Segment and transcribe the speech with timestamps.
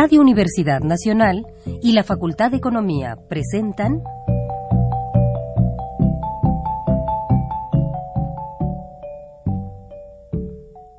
[0.00, 1.44] Radio Universidad Nacional
[1.82, 4.00] y la Facultad de Economía presentan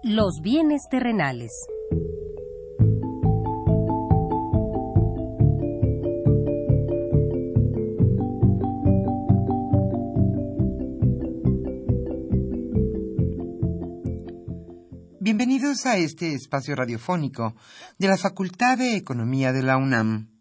[0.04, 1.50] Los bienes terrenales.
[15.30, 17.56] Bienvenidos a este espacio radiofónico
[18.00, 20.32] de la Facultad de Economía de la UNAM.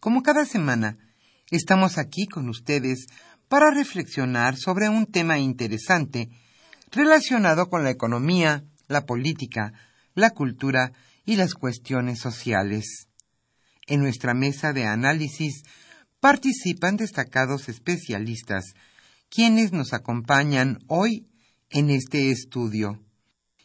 [0.00, 0.98] Como cada semana,
[1.50, 3.06] estamos aquí con ustedes
[3.48, 6.28] para reflexionar sobre un tema interesante
[6.90, 9.72] relacionado con la economía, la política,
[10.14, 10.92] la cultura
[11.24, 13.08] y las cuestiones sociales.
[13.86, 15.62] En nuestra mesa de análisis
[16.20, 18.74] participan destacados especialistas,
[19.30, 21.30] quienes nos acompañan hoy
[21.70, 23.00] en este estudio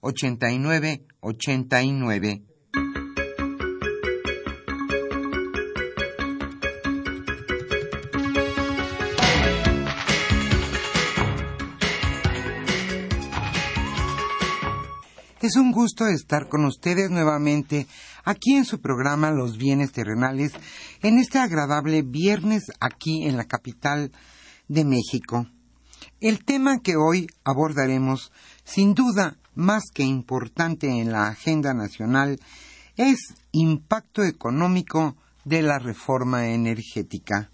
[0.00, 2.42] 89 89.
[15.40, 17.86] Es un gusto estar con ustedes nuevamente
[18.24, 20.52] aquí en su programa Los bienes terrenales
[21.00, 24.12] en este agradable viernes aquí en la capital
[24.68, 25.46] de México.
[26.20, 28.32] El tema que hoy abordaremos,
[28.64, 32.38] sin duda, más que importante en la agenda nacional
[32.96, 33.18] es
[33.50, 37.50] impacto económico de la reforma energética.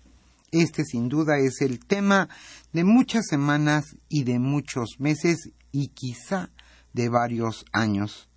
[0.53, 2.29] Este sin duda es el tema
[2.75, 6.51] de muchas semanas y de muchos meses y quizá
[6.93, 8.29] de varios años.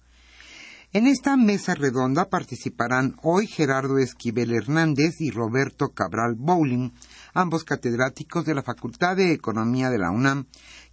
[0.93, 6.91] En esta mesa redonda participarán hoy Gerardo Esquivel Hernández y Roberto Cabral Bowling,
[7.33, 10.47] ambos catedráticos de la Facultad de Economía de la UNAM,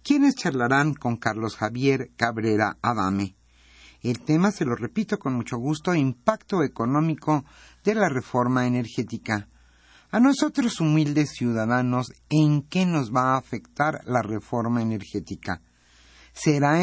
[0.05, 3.35] quienes charlarán con Carlos Javier Cabrera Adame.
[4.03, 7.43] El tema, se lo repito con mucho gusto, impacto económico
[7.83, 9.49] de la reforma energética.
[10.11, 15.63] A nosotros, humildes ciudadanos, ¿en qué nos va a afectar la reforma energética?
[16.33, 16.77] ¿Será,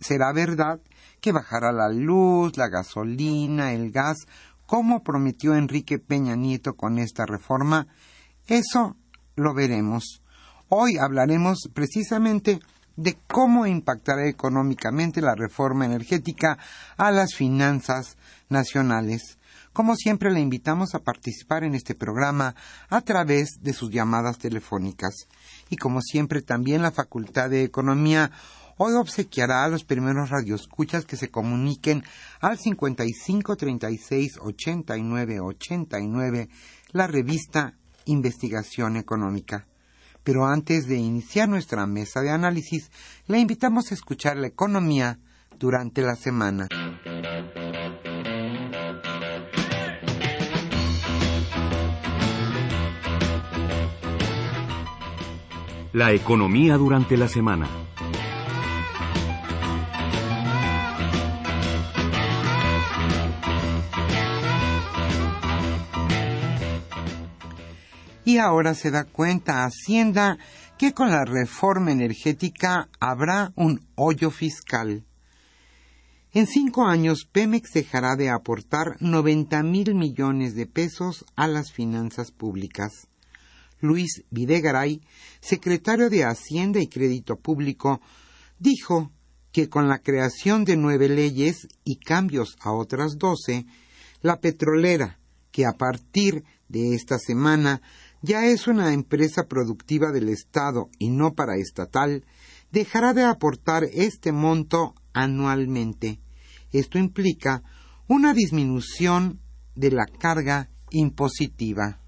[0.00, 0.80] ¿Será verdad
[1.20, 4.26] que bajará la luz, la gasolina, el gas,
[4.64, 7.88] como prometió Enrique Peña Nieto con esta reforma?
[8.46, 8.96] Eso
[9.36, 10.23] lo veremos.
[10.70, 12.58] Hoy hablaremos precisamente
[12.96, 16.58] de cómo impactará económicamente la reforma energética
[16.96, 18.16] a las finanzas
[18.48, 19.38] nacionales.
[19.74, 22.54] Como siempre, le invitamos a participar en este programa
[22.88, 25.26] a través de sus llamadas telefónicas.
[25.68, 28.30] Y como siempre, también la Facultad de Economía
[28.78, 32.04] hoy obsequiará a los primeros radioescuchas que se comuniquen
[32.40, 36.48] al 55 36 89 89
[36.92, 37.74] la revista
[38.06, 39.66] Investigación Económica.
[40.24, 42.90] Pero antes de iniciar nuestra mesa de análisis,
[43.26, 45.18] le invitamos a escuchar la economía
[45.58, 46.66] durante la semana.
[55.92, 57.68] La economía durante la semana.
[68.24, 70.38] Y ahora se da cuenta Hacienda
[70.78, 75.04] que con la reforma energética habrá un hoyo fiscal.
[76.32, 82.32] En cinco años, Pemex dejará de aportar 90 mil millones de pesos a las finanzas
[82.32, 83.06] públicas.
[83.80, 85.00] Luis Videgaray,
[85.40, 88.00] secretario de Hacienda y Crédito Público,
[88.58, 89.12] dijo
[89.52, 93.66] que con la creación de nueve leyes y cambios a otras doce,
[94.20, 95.20] la petrolera,
[95.52, 97.80] que a partir de esta semana
[98.24, 102.24] ya es una empresa productiva del Estado y no paraestatal,
[102.72, 106.20] dejará de aportar este monto anualmente.
[106.72, 107.62] Esto implica
[108.08, 109.40] una disminución
[109.74, 112.00] de la carga impositiva.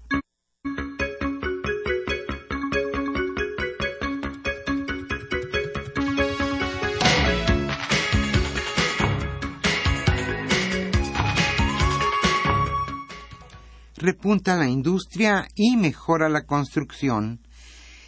[14.07, 17.41] Repunta la industria y mejora la construcción.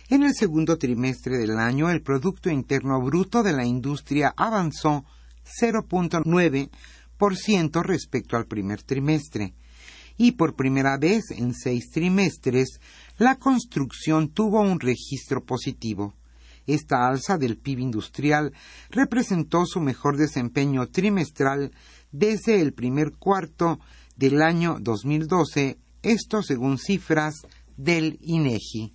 [0.07, 5.03] En el segundo trimestre del año, el Producto Interno Bruto de la industria avanzó
[5.61, 9.55] 0.9% respecto al primer trimestre
[10.15, 12.79] y por primera vez en seis trimestres
[13.17, 16.15] la construcción tuvo un registro positivo.
[16.65, 18.53] Esta alza del PIB industrial
[18.89, 21.73] representó su mejor desempeño trimestral
[22.13, 23.81] desde el primer cuarto
[24.15, 27.41] del año 2012, esto según cifras
[27.77, 28.93] del INEGI.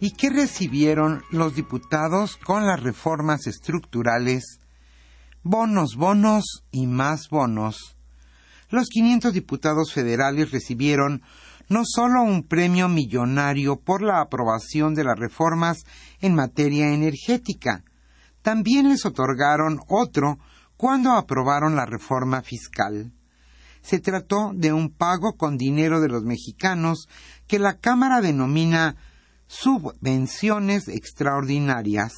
[0.00, 4.60] ¿Y qué recibieron los diputados con las reformas estructurales?
[5.42, 7.96] Bonos, bonos y más bonos.
[8.70, 11.22] Los 500 diputados federales recibieron
[11.68, 15.84] no solo un premio millonario por la aprobación de las reformas
[16.20, 17.84] en materia energética,
[18.42, 20.38] también les otorgaron otro
[20.76, 23.12] cuando aprobaron la reforma fiscal.
[23.82, 27.08] Se trató de un pago con dinero de los mexicanos
[27.46, 28.96] que la Cámara denomina
[29.46, 32.12] subvenciones extraordinarias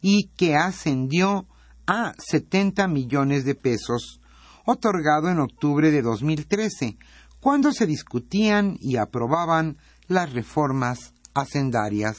[0.00, 1.46] y que ascendió
[1.86, 4.20] a 70 millones de pesos,
[4.66, 6.98] otorgado en octubre de 2013,
[7.46, 9.76] cuando se discutían y aprobaban
[10.08, 12.16] las reformas hacendarias.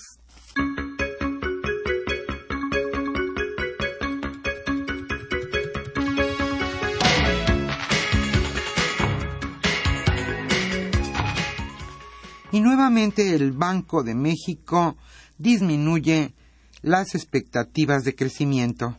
[12.53, 14.95] Y nuevamente el Banco de México
[15.37, 16.35] disminuye
[16.81, 18.97] las expectativas de crecimiento.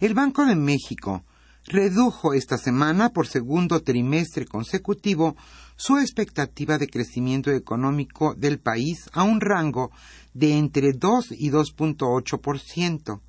[0.00, 1.22] El Banco de México
[1.66, 5.34] redujo esta semana por segundo trimestre consecutivo
[5.76, 9.90] su expectativa de crecimiento económico del país a un rango
[10.34, 13.20] de entre 2 y 2.8%.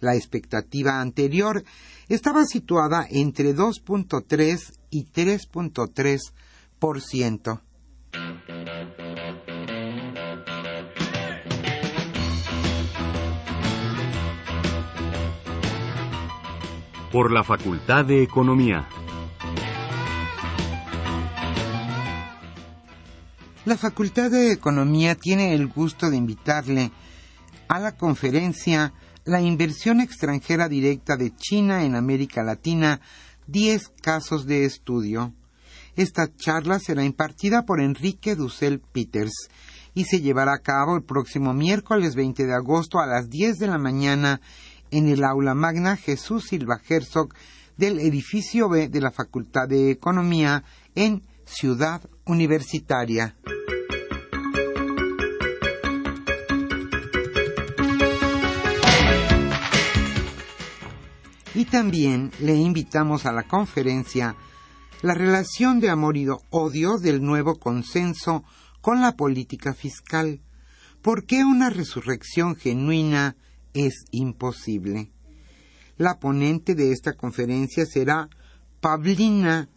[0.00, 1.64] La expectativa anterior
[2.08, 7.60] estaba situada entre 2.3 y 3.3%.
[17.12, 18.86] por la Facultad de Economía.
[23.64, 26.92] La Facultad de Economía tiene el gusto de invitarle
[27.68, 28.92] a la conferencia
[29.24, 33.00] La inversión extranjera directa de China en América Latina,
[33.48, 35.34] 10 casos de estudio.
[35.96, 39.48] Esta charla será impartida por Enrique Dussel Peters
[39.94, 43.66] y se llevará a cabo el próximo miércoles 20 de agosto a las 10 de
[43.66, 44.40] la mañana
[44.90, 47.34] en el aula magna Jesús Silva Herzog
[47.76, 50.64] del edificio B de la Facultad de Economía
[50.94, 53.36] en Ciudad Universitaria.
[61.54, 64.36] Y también le invitamos a la conferencia
[65.02, 68.44] La relación de amor y odio del nuevo consenso
[68.80, 70.40] con la política fiscal.
[71.02, 73.36] ¿Por qué una resurrección genuina
[73.74, 75.10] es imposible.
[75.96, 78.28] La ponente de esta conferencia será
[78.80, 79.68] Pavlina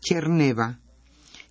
[0.00, 0.80] Cherneva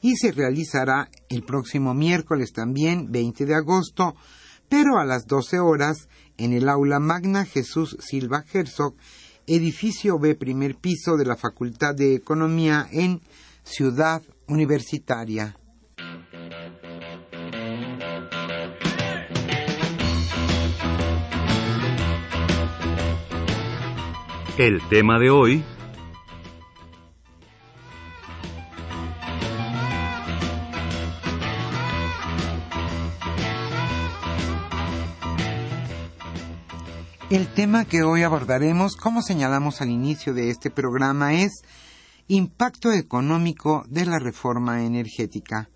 [0.02, 4.16] y se realizará el próximo miércoles también, 20 de agosto,
[4.70, 6.08] pero a las 12 horas
[6.38, 8.96] en el aula Magna Jesús Silva Herzog,
[9.48, 13.22] edificio B primer piso de la Facultad de Economía en
[13.64, 15.59] Ciudad Universitaria.
[24.60, 25.64] El tema de hoy...
[37.30, 41.62] El tema que hoy abordaremos, como señalamos al inicio de este programa, es
[42.28, 45.70] impacto económico de la reforma energética.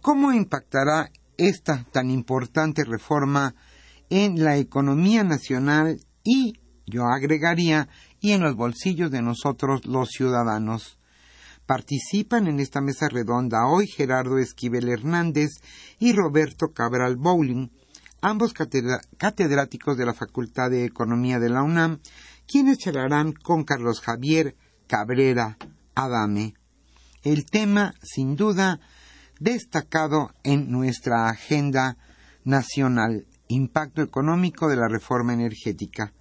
[0.00, 3.54] ¿Cómo impactará esta tan importante reforma
[4.08, 6.54] en la economía nacional y
[6.88, 7.88] yo agregaría,
[8.20, 10.98] y en los bolsillos de nosotros los ciudadanos.
[11.66, 15.50] Participan en esta mesa redonda hoy Gerardo Esquivel Hernández
[15.98, 17.68] y Roberto Cabral Bowling,
[18.22, 22.00] ambos catedráticos de la Facultad de Economía de la UNAM,
[22.46, 25.58] quienes charlarán con Carlos Javier Cabrera
[25.94, 26.54] Adame.
[27.22, 28.80] El tema, sin duda,
[29.38, 31.98] destacado en nuestra agenda
[32.44, 36.12] nacional, impacto económico de la reforma energética.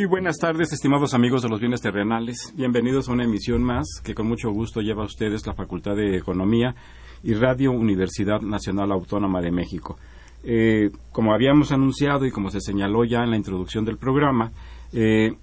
[0.00, 2.54] Muy buenas tardes, estimados amigos de los bienes terrenales.
[2.56, 6.16] Bienvenidos a una emisión más que con mucho gusto lleva a ustedes la Facultad de
[6.16, 6.74] Economía
[7.22, 9.98] y Radio Universidad Nacional Autónoma de México.
[10.42, 14.52] Eh, como habíamos anunciado y como se señaló ya en la introducción del programa,
[14.94, 15.34] eh,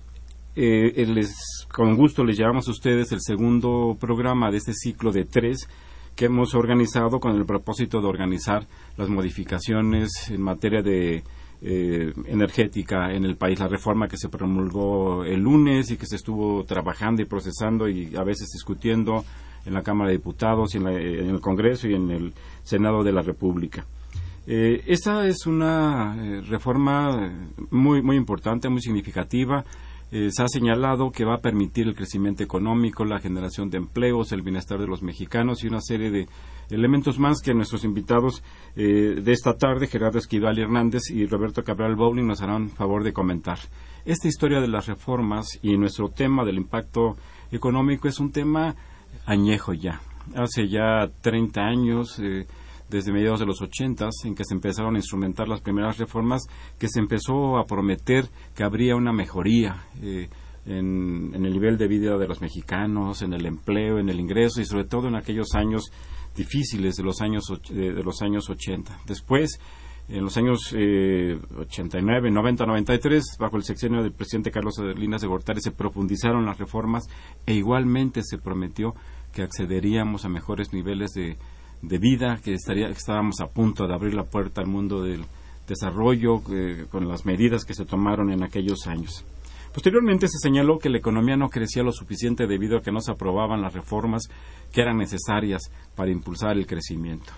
[0.55, 5.25] eh, les, con gusto les llevamos a ustedes el segundo programa de este ciclo de
[5.25, 5.69] tres
[6.15, 8.65] que hemos organizado con el propósito de organizar
[8.97, 11.23] las modificaciones en materia de
[11.61, 16.15] eh, energética en el país, la reforma que se promulgó el lunes y que se
[16.15, 19.25] estuvo trabajando y procesando y a veces discutiendo
[19.65, 22.33] en la Cámara de Diputados y en, el Congreso y en el
[22.63, 23.85] Senado de la República.
[24.45, 27.33] Eh, esa es una eh, reforma
[27.71, 29.65] muy, muy importante, muy significativa.
[30.09, 34.31] Eh, se ha señalado que va a permitir el crecimiento económico, la generación de empleos,
[34.31, 36.27] el bienestar de los mexicanos y una serie de
[36.69, 38.41] elementos más que nuestros invitados
[38.77, 43.11] eh, de esta tarde, Gerardo Esquivel Hernández y Roberto Cabral Bowling, nos harán favor de
[43.11, 43.59] comentar.
[44.05, 47.17] Esta historia de las reformas y nuestro tema del impacto
[47.51, 48.75] económico es un tema
[49.25, 49.99] añejo ya.
[50.35, 52.19] Hace ya 30 años.
[52.19, 52.47] Eh,
[52.89, 56.43] desde mediados de los ochentas, en que se empezaron a instrumentar las primeras reformas,
[56.79, 58.25] que se empezó a prometer
[58.55, 60.29] que habría una mejoría eh,
[60.65, 64.65] en, el nivel de vida de los mexicanos, en el empleo, en el ingreso y
[64.65, 65.91] sobre todo en aquellos años
[66.35, 68.99] difíciles de los años de, los años 80.
[69.05, 69.59] Después,
[70.07, 75.27] en los años eh, 89, 90, 93, bajo el sexenio del presidente Carlos Salinas de
[75.27, 77.09] Gortari, se profundizaron las reformas
[77.45, 78.93] e igualmente se prometió
[79.33, 81.37] que accederíamos a mejores niveles de,
[81.81, 85.25] de vida, que, estaría, estábamos a punto de abrir la puerta al mundo del
[85.67, 89.25] desarrollo eh, con las medidas que se tomaron en aquellos años.
[89.73, 93.11] Posteriormente se señaló que la economía no crecía lo suficiente debido a que no se
[93.11, 94.23] aprobaban las reformas
[94.71, 97.31] que eran necesarias para impulsar el crecimiento.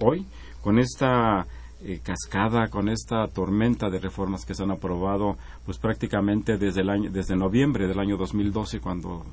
[0.00, 0.26] Hoy,
[0.60, 1.46] con esta
[1.80, 6.90] eh, cascada, con esta tormenta de reformas que se han aprobado, pues prácticamente desde, el
[6.90, 9.24] año, desde noviembre del año 2012, cuando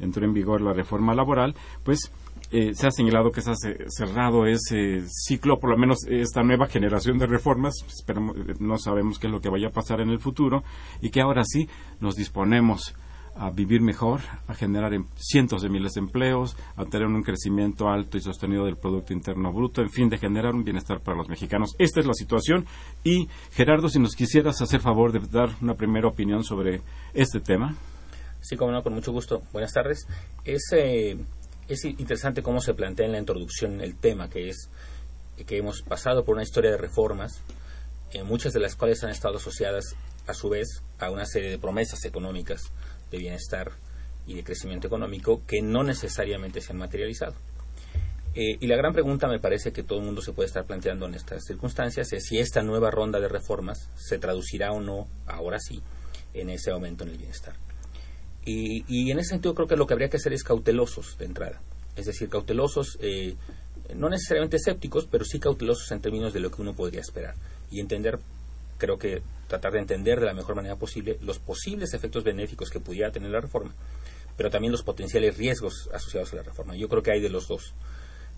[0.00, 2.10] entró en vigor la reforma laboral, pues
[2.50, 3.54] eh, se ha señalado que se ha
[3.88, 7.74] cerrado ese ciclo, por lo menos esta nueva generación de reformas,
[8.08, 10.62] eh, no sabemos qué es lo que vaya a pasar en el futuro,
[11.00, 11.68] y que ahora sí
[12.00, 12.94] nos disponemos
[13.36, 17.88] a vivir mejor, a generar em, cientos de miles de empleos, a tener un crecimiento
[17.88, 21.28] alto y sostenido del Producto Interno Bruto, en fin, de generar un bienestar para los
[21.28, 21.74] mexicanos.
[21.78, 22.66] Esta es la situación
[23.02, 26.82] y, Gerardo, si nos quisieras hacer favor de dar una primera opinión sobre
[27.12, 27.74] este tema.
[28.40, 29.42] Sí, como no, con mucho gusto.
[29.52, 30.06] Buenas tardes.
[30.44, 31.16] Es eh,
[31.68, 34.70] es interesante cómo se plantea en la introducción el tema, que es
[35.46, 37.40] que hemos pasado por una historia de reformas,
[38.12, 41.58] eh, muchas de las cuales han estado asociadas a su vez a una serie de
[41.58, 42.62] promesas económicas
[43.10, 43.72] de bienestar
[44.26, 47.34] y de crecimiento económico que no necesariamente se han materializado.
[48.34, 51.06] Eh, y la gran pregunta me parece que todo el mundo se puede estar planteando
[51.06, 55.58] en estas circunstancias es si esta nueva ronda de reformas se traducirá o no, ahora
[55.60, 55.82] sí,
[56.32, 57.54] en ese aumento en el bienestar.
[58.46, 61.62] Y, en ese sentido creo que lo que habría que hacer es cautelosos de entrada.
[61.96, 63.36] Es decir, cautelosos, eh,
[63.94, 67.34] no necesariamente escépticos, pero sí cautelosos en términos de lo que uno podría esperar.
[67.70, 68.18] Y entender,
[68.78, 72.80] creo que tratar de entender de la mejor manera posible los posibles efectos benéficos que
[72.80, 73.74] pudiera tener la reforma,
[74.36, 76.76] pero también los potenciales riesgos asociados a la reforma.
[76.76, 77.74] Yo creo que hay de los dos.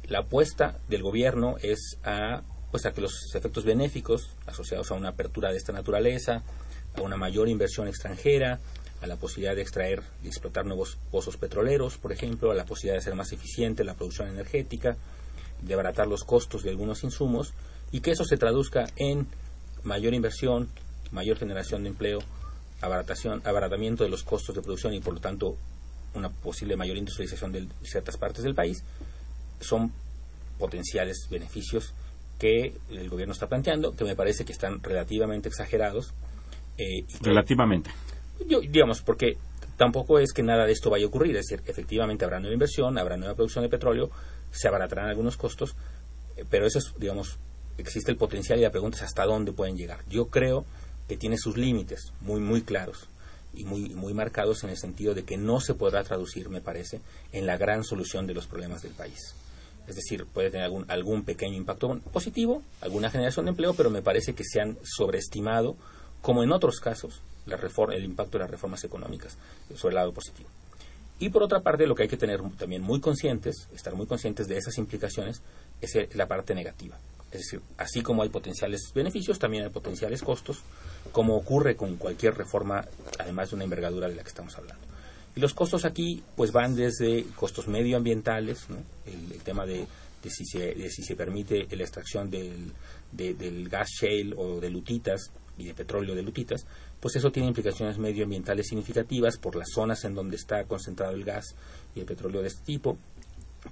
[0.09, 5.11] La apuesta del gobierno es a, pues a que los efectos benéficos asociados a una
[5.11, 6.45] apertura de esta naturaleza,
[6.95, 8.61] a una mayor inversión extranjera,
[9.03, 12.95] a la posibilidad de extraer y explotar nuevos pozos petroleros, por ejemplo, a la posibilidad
[12.95, 14.97] de hacer más eficiente la producción energética,
[15.63, 17.53] de abaratar los costos de algunos insumos
[17.93, 19.27] y que eso se traduzca en
[19.83, 20.69] mayor inversión,
[21.13, 22.19] mayor generación de empleo,
[22.81, 25.57] abaratación, abaratamiento de los costos de producción y por lo tanto
[26.15, 28.83] una posible mayor industrialización de ciertas partes del país,
[29.61, 29.93] son
[30.59, 31.93] potenciales beneficios
[32.39, 36.13] que el gobierno está planteando, que me parece que están relativamente exagerados.
[36.79, 37.91] Eh, relativamente
[38.45, 39.37] digamos, porque
[39.77, 42.99] tampoco es que nada de esto vaya a ocurrir, es decir, efectivamente habrá nueva inversión,
[42.99, 44.11] habrá nueva producción de petróleo,
[44.51, 45.75] se abaratarán algunos costos,
[46.37, 47.39] eh, pero eso es, digamos,
[47.79, 50.01] existe el potencial y la pregunta es hasta dónde pueden llegar.
[50.09, 50.65] Yo creo
[51.09, 53.09] que tiene sus límites muy, muy claros
[53.55, 57.01] y muy, muy marcados en el sentido de que no se podrá traducir, me parece,
[57.33, 59.35] en la gran solución de los problemas del país.
[59.87, 64.03] Es decir, puede tener algún, algún pequeño impacto positivo, alguna generación de empleo, pero me
[64.03, 65.77] parece que se han sobreestimado,
[66.27, 69.39] como en otros casos, el impacto de las reformas económicas
[69.77, 70.49] sobre el lado positivo.
[71.21, 74.49] Y por otra parte, lo que hay que tener también muy conscientes, estar muy conscientes
[74.49, 75.41] de esas implicaciones,
[75.81, 76.99] es la parte negativa.
[77.31, 80.63] Es decir, así como hay potenciales beneficios, también hay potenciales costos,
[81.13, 82.85] como ocurre con cualquier reforma,
[83.21, 84.85] además de una envergadura de la que estamos hablando.
[85.37, 88.67] Y los costos aquí pues van desde costos medioambientales,
[89.07, 89.87] el, tema de,
[90.29, 92.73] si se, si se permite la extracción del,
[93.13, 96.67] del gas shale o de lutitas y de petróleo de lutitas,
[97.01, 101.55] pues eso tiene implicaciones medioambientales significativas por las zonas en donde está concentrado el gas
[101.95, 102.99] y el petróleo de este tipo,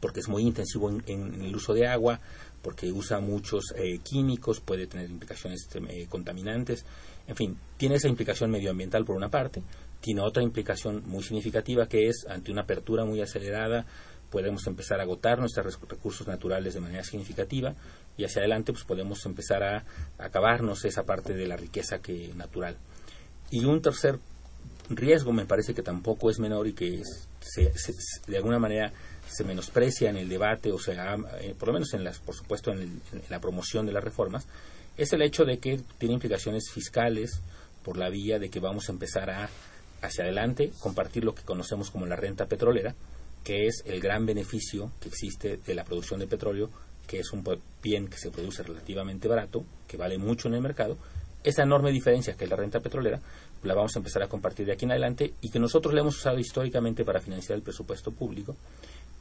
[0.00, 2.20] porque es muy intensivo en el uso de agua,
[2.64, 6.84] porque usa muchos eh, químicos, puede tener implicaciones eh, contaminantes,
[7.28, 9.62] en fin, tiene esa implicación medioambiental por una parte,
[10.00, 13.86] tiene otra implicación muy significativa que es ante una apertura muy acelerada
[14.34, 17.72] podemos empezar a agotar nuestros recursos naturales de manera significativa
[18.16, 19.84] y hacia adelante pues podemos empezar a,
[20.18, 22.76] acabarnos esa parte de la riqueza que natural.
[23.52, 24.18] Y un tercer
[24.90, 27.00] riesgo me parece que tampoco es menor y que
[28.26, 28.92] de alguna manera
[29.28, 32.72] se menosprecia en el debate o sea eh, por lo menos en las por supuesto
[32.72, 34.46] en, la promoción de las reformas
[34.96, 37.40] es el hecho de que tiene implicaciones fiscales
[37.84, 39.48] por la vía de que vamos a empezar a
[40.02, 42.94] hacia adelante compartir lo que conocemos como la renta petrolera
[43.44, 46.70] que es el gran beneficio que existe de la producción de petróleo
[47.07, 47.44] que es un
[47.83, 50.96] bien que se produce relativamente barato que vale mucho en el mercado.
[51.42, 53.20] Esa enorme diferencia que es la renta petrolera
[53.62, 56.16] la vamos a empezar a compartir de aquí en adelante y que nosotros la hemos
[56.16, 58.57] usado históricamente para financiar el presupuesto público.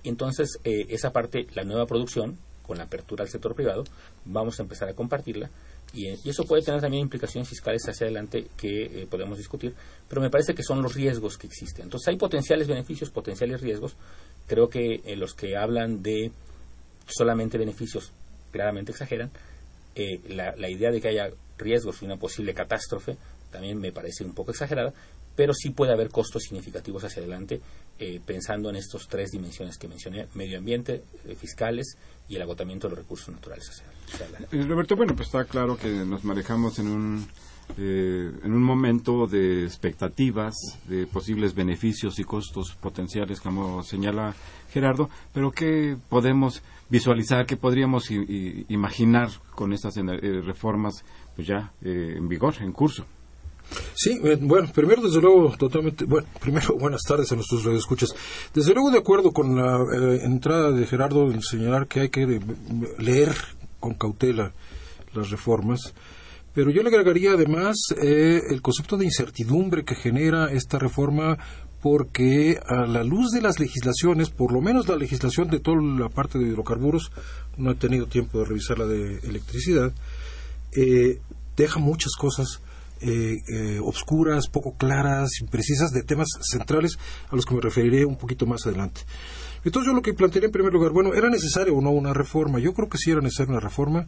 [0.03, 3.83] Entonces, eh, esa parte, la nueva producción, con la apertura al sector privado,
[4.25, 5.49] vamos a empezar a compartirla
[5.93, 9.73] y, eso puede tener también implicaciones fiscales hacia adelante que eh, podemos discutir,
[10.07, 11.83] pero me parece que son los riesgos que existen.
[11.83, 13.95] Entonces, hay potenciales beneficios, potenciales riesgos.
[14.47, 16.31] Creo que eh, los que hablan de
[17.05, 18.11] solamente beneficios
[18.51, 19.31] claramente exageran.
[20.27, 21.29] La, la idea de que haya
[21.59, 23.15] riesgos y una posible catástrofe
[23.53, 24.91] también me parece un poco exagerada,
[25.35, 27.61] pero sí puede haber costos significativos hacia adelante
[27.99, 32.87] eh, pensando en estas tres dimensiones que mencioné, medio ambiente, eh, fiscales y el agotamiento
[32.87, 33.83] de los recursos naturales.
[34.51, 37.27] Eh, Roberto, bueno, pues está claro que nos manejamos en un,
[37.77, 40.55] en un momento de expectativas,
[40.87, 44.33] de posibles beneficios y costos potenciales, como señala
[44.71, 52.55] Gerardo, pero ¿qué podemos visualizar, qué podríamos imaginar con estas reformas pues ya en vigor,
[52.59, 53.05] en curso?
[53.95, 58.13] Sí, eh, bueno, primero desde luego totalmente, bueno, primero buenas tardes a nuestros radioescuchas.
[58.53, 62.39] Desde luego de acuerdo con la eh, entrada de Gerardo en señalar que hay que
[62.99, 63.35] leer
[63.79, 64.53] con cautela
[65.13, 65.93] las reformas,
[66.53, 71.37] pero yo le agregaría además eh, el concepto de incertidumbre que genera esta reforma
[71.81, 76.07] porque a la luz de las legislaciones, por lo menos la legislación de toda la
[76.07, 77.11] parte de hidrocarburos,
[77.57, 79.91] no he tenido tiempo de revisar la de electricidad,
[81.57, 82.61] deja muchas cosas
[83.03, 86.97] eh, eh, obscuras, poco claras, imprecisas de temas centrales
[87.29, 89.01] a los que me referiré un poquito más adelante.
[89.63, 92.59] Entonces yo lo que planteé en primer lugar, bueno, ¿era necesario o no una reforma?
[92.59, 94.07] Yo creo que sí era necesaria una reforma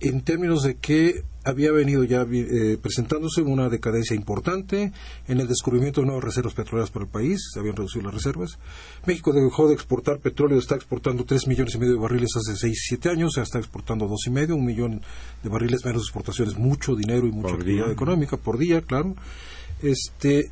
[0.00, 4.92] en términos de que había venido ya eh, presentándose una decadencia importante
[5.28, 8.58] en el descubrimiento de nuevas reservas petroleras para el país, se habían reducido las reservas.
[9.06, 12.84] México dejó de exportar petróleo, está exportando tres millones y medio de barriles hace seis,
[12.88, 15.02] siete años, ya está exportando dos y medio, un millón
[15.44, 19.14] de barriles menos exportaciones, mucho dinero y mucha actividad económica por día, claro.
[19.82, 20.50] Este,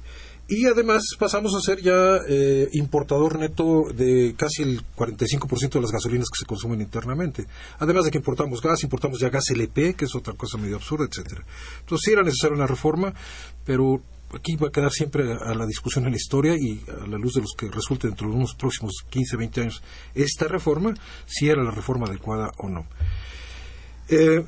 [0.48, 5.90] y además pasamos a ser ya eh, importador neto de casi el 45% de las
[5.90, 7.46] gasolinas que se consumen internamente.
[7.78, 11.06] Además de que importamos gas, importamos ya gas LP, que es otra cosa medio absurda,
[11.06, 11.44] etcétera.
[11.80, 13.14] Entonces sí era necesaria una reforma,
[13.64, 14.02] pero
[14.34, 17.34] aquí va a quedar siempre a la discusión en la historia y a la luz
[17.34, 19.82] de los que resulte dentro de unos próximos 15, 20 años
[20.14, 20.92] esta reforma,
[21.26, 22.86] si era la reforma adecuada o no.
[24.08, 24.44] Eh,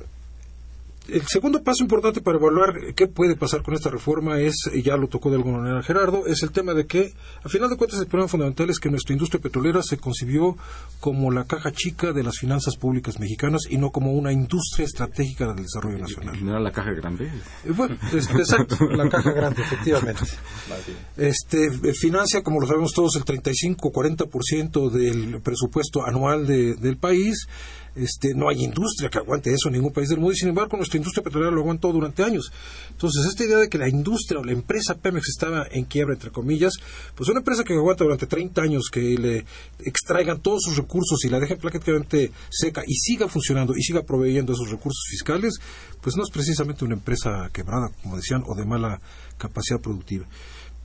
[1.09, 4.97] el segundo paso importante para evaluar qué puede pasar con esta reforma es, y ya
[4.97, 8.01] lo tocó de alguna manera Gerardo, es el tema de que, a final de cuentas,
[8.01, 10.57] el problema fundamental es que nuestra industria petrolera se concibió
[11.01, 15.47] como la caja chica de las finanzas públicas mexicanas y no como una industria estratégica
[15.47, 16.45] del desarrollo nacional.
[16.45, 17.27] ¿No era la caja grande?
[17.64, 20.23] Eh, bueno, exacto, la caja grande, efectivamente.
[21.16, 27.47] Este, eh, financia, como lo sabemos todos, el 35-40% del presupuesto anual del país
[27.96, 30.76] este, no hay industria que aguante eso en ningún país del mundo y sin embargo
[30.76, 32.52] nuestra industria petrolera lo aguantó durante años.
[32.90, 36.30] Entonces, esta idea de que la industria o la empresa Pemex estaba en quiebra, entre
[36.30, 36.74] comillas,
[37.14, 39.44] pues una empresa que aguanta durante 30 años, que le
[39.80, 44.52] extraigan todos sus recursos y la dejen prácticamente seca y siga funcionando y siga proveyendo
[44.52, 45.59] esos recursos fiscales,
[46.00, 49.00] pues no es precisamente una empresa quebrada, como decían, o de mala
[49.38, 50.26] capacidad productiva.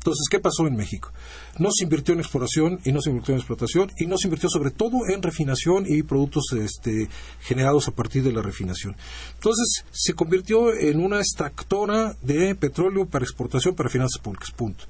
[0.02, 1.12] Entonces, ¿qué pasó en México?
[1.60, 4.50] No se invirtió en exploración y no se invirtió en explotación y no se invirtió
[4.50, 7.08] sobre todo en refinación y productos este,
[7.40, 8.96] generados a partir de la refinación.
[9.36, 14.50] Entonces, se convirtió en una extractora de petróleo para exportación para finanzas públicas.
[14.50, 14.86] Punto.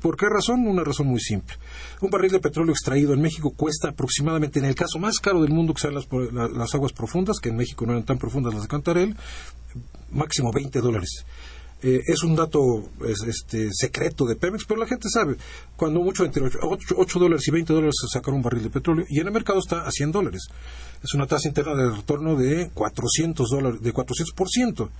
[0.00, 0.66] ¿Por qué razón?
[0.66, 1.54] Una razón muy simple.
[2.00, 5.52] Un barril de petróleo extraído en México cuesta aproximadamente, en el caso más caro del
[5.52, 8.64] mundo, que sean las, las aguas profundas, que en México no eran tan profundas las
[8.64, 9.16] de Cantarel,
[10.10, 11.24] máximo 20 dólares.
[11.84, 12.60] Eh, es un dato
[13.28, 15.36] este, secreto de Pemex, pero la gente sabe,
[15.76, 19.18] cuando mucho entre 8, dólares y 20 dólares se saca un barril de petróleo y
[19.18, 20.42] en el mercado está a 100 dólares.
[21.02, 24.90] Es una tasa interna de retorno de 400 dólares, de 400%.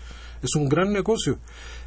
[0.42, 1.38] Es un gran negocio.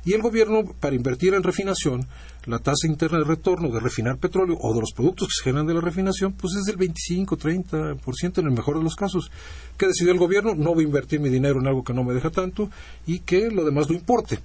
[0.05, 2.07] Y el gobierno, para invertir en refinación,
[2.45, 5.67] la tasa interna de retorno de refinar petróleo o de los productos que se generan
[5.67, 9.29] de la refinación, pues es del 25-30% en el mejor de los casos.
[9.77, 10.55] ¿Qué decidió el gobierno?
[10.55, 12.69] No voy a invertir mi dinero en algo que no me deja tanto
[13.05, 14.39] y que lo demás no importe.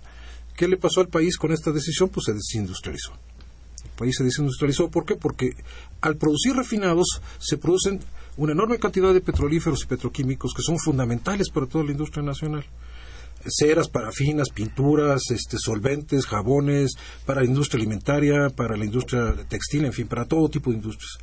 [0.60, 2.10] ¿Qué le pasó al país con esta decisión?
[2.10, 3.12] Pues se desindustrializó.
[3.82, 5.16] El país se desindustrializó, ¿por qué?
[5.16, 5.56] Porque
[6.02, 7.98] al producir refinados se producen
[8.36, 12.66] una enorme cantidad de petrolíferos y petroquímicos que son fundamentales para toda la industria nacional
[13.46, 16.90] ceras, parafinas, pinturas, este, solventes, jabones,
[17.24, 21.16] para la industria alimentaria, para la industria textil, en fin, para todo tipo de industrias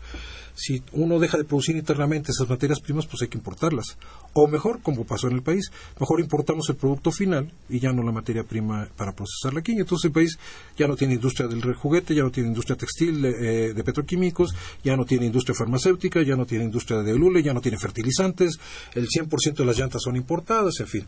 [0.58, 3.96] si uno deja de producir internamente esas materias primas, pues hay que importarlas.
[4.34, 8.02] O mejor, como pasó en el país, mejor importamos el producto final y ya no
[8.02, 9.74] la materia prima para procesarla aquí.
[9.74, 10.40] Entonces el país
[10.76, 14.98] ya no tiene industria del juguete, ya no tiene industria textil, eh, de petroquímicos, ya
[14.98, 18.60] no tiene industria farmacéutica, ya no tiene industria de lule, ya no tiene fertilizantes,
[18.96, 21.08] el 100% de las llantas son importadas, en fin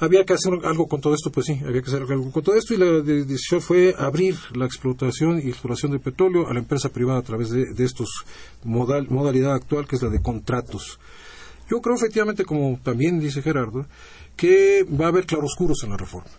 [0.00, 2.56] había que hacer algo con todo esto, pues sí, había que hacer algo con todo
[2.56, 6.88] esto y la decisión fue abrir la explotación y exploración de petróleo a la empresa
[6.88, 8.24] privada a través de, estos
[8.64, 10.98] modalidad actual que es la de contratos.
[11.70, 13.86] Yo creo efectivamente, como también dice Gerardo,
[14.36, 16.30] que va a haber claroscuros en la reforma.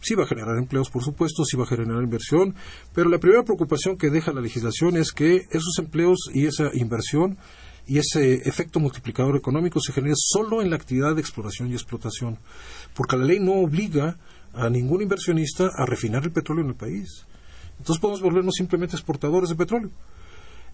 [0.00, 2.54] Sí va a generar empleos, por supuesto, sí va a generar inversión,
[2.94, 7.36] pero la primera preocupación que deja la legislación es que esos empleos y esa inversión
[7.86, 12.38] y ese efecto multiplicador económico se genera solo en la actividad de exploración y explotación,
[12.94, 14.16] porque la ley no obliga
[14.52, 17.26] a ningún inversionista a refinar el petróleo en el país.
[17.78, 19.90] Entonces podemos volvernos simplemente exportadores de petróleo.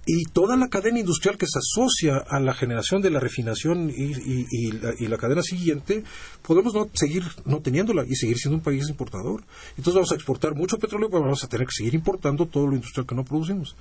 [0.09, 4.71] Y toda la cadena industrial que se asocia a la generación de la refinación y,
[5.09, 6.05] la, cadena siguiente,
[6.43, 9.43] podemos no seguir no teniéndola y seguir siendo un país importador.
[9.71, 12.75] Entonces vamos a exportar mucho petróleo, pero vamos a tener que seguir importando todo lo
[12.75, 13.75] industrial que no producimos.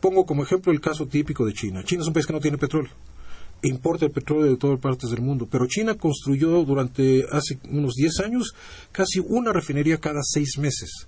[0.00, 1.84] Pongo como ejemplo el caso típico de China.
[1.84, 2.92] China es un país que no tiene petróleo.
[3.62, 5.48] Importa el petróleo de todas partes del mundo.
[5.50, 8.54] Pero China construyó durante hace unos 10 años
[8.92, 11.06] casi una refinería cada seis meses.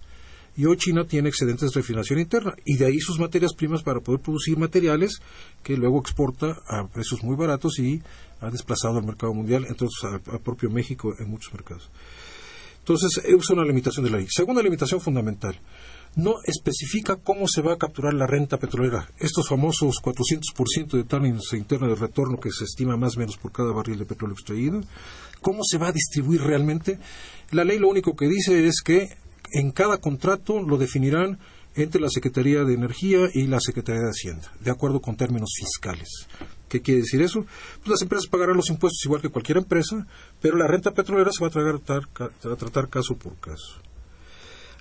[0.56, 4.00] Y hoy China tiene excedentes de refinación interna y de ahí sus materias primas para
[4.00, 5.20] poder producir materiales
[5.62, 8.02] que luego exporta a precios muy baratos y
[8.40, 11.88] ha desplazado al mercado mundial, entonces al propio México en muchos mercados.
[12.80, 14.26] Entonces, es una limitación de la ley.
[14.30, 15.60] Segunda limitación fundamental
[16.18, 19.08] no especifica cómo se va a capturar la renta petrolera.
[19.20, 23.52] Estos famosos 400% de tasa interna de retorno que se estima más o menos por
[23.52, 24.80] cada barril de petróleo extraído,
[25.40, 26.98] cómo se va a distribuir realmente.
[27.52, 29.16] La ley lo único que dice es que
[29.52, 31.38] en cada contrato lo definirán
[31.76, 36.26] entre la Secretaría de Energía y la Secretaría de Hacienda, de acuerdo con términos fiscales.
[36.68, 37.46] ¿Qué quiere decir eso?
[37.78, 40.04] Pues las empresas pagarán los impuestos igual que cualquier empresa,
[40.40, 43.87] pero la renta petrolera se va a tratar caso por caso.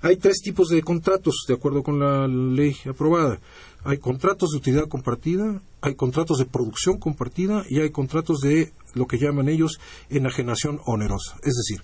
[0.01, 3.39] Hay tres tipos de contratos, de acuerdo con la ley aprobada.
[3.83, 9.07] Hay contratos de utilidad compartida, hay contratos de producción compartida y hay contratos de lo
[9.07, 9.79] que llaman ellos
[10.09, 11.37] enajenación onerosa.
[11.43, 11.81] Es decir,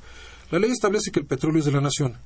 [0.52, 2.18] la ley establece que el petróleo es de la nación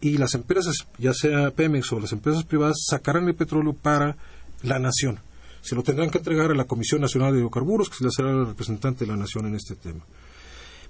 [0.00, 4.16] y las empresas, ya sea Pemex o las empresas privadas, sacarán el petróleo para
[4.62, 5.18] la nación.
[5.62, 9.04] Se lo tendrán que entregar a la Comisión Nacional de Hidrocarburos, que será la representante
[9.04, 10.04] de la nación en este tema.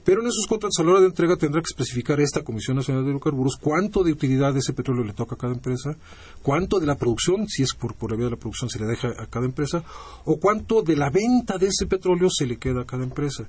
[0.05, 3.05] Pero en esos contratos a la hora de entrega tendrá que especificar esta Comisión Nacional
[3.05, 5.97] de Hidrocarburos cuánto de utilidad de ese petróleo le toca a cada empresa,
[6.43, 8.87] cuánto de la producción, si es por, por la vía de la producción, se le
[8.87, 9.83] deja a cada empresa,
[10.27, 13.49] o cuánto de la venta de ese petróleo se le queda a cada empresa.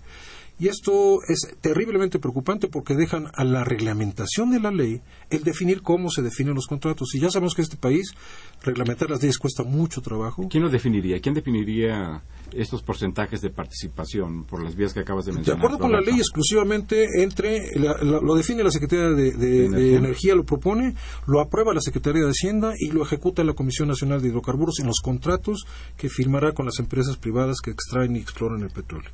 [0.58, 5.82] Y esto es terriblemente preocupante porque dejan a la reglamentación de la ley el definir
[5.82, 7.14] cómo se definen los contratos.
[7.14, 8.14] Y ya sabemos que en este país
[8.64, 10.48] reglamentar las leyes cuesta mucho trabajo.
[10.50, 11.20] ¿Quién lo definiría?
[11.20, 15.60] ¿Quién definiría estos porcentajes de participación por las vías que acabas de mencionar?
[15.60, 20.36] De acuerdo con la ley, exclusivamente entre lo define la Secretaría de, Energía.
[20.36, 20.96] lo propone,
[21.28, 24.88] lo aprueba la Secretaría de Hacienda y lo ejecuta la Comisión Nacional de Hidrocarburos en
[24.88, 25.66] los contratos
[25.98, 29.12] que firmará con las empresas privadas que extraen y exploran el petróleo.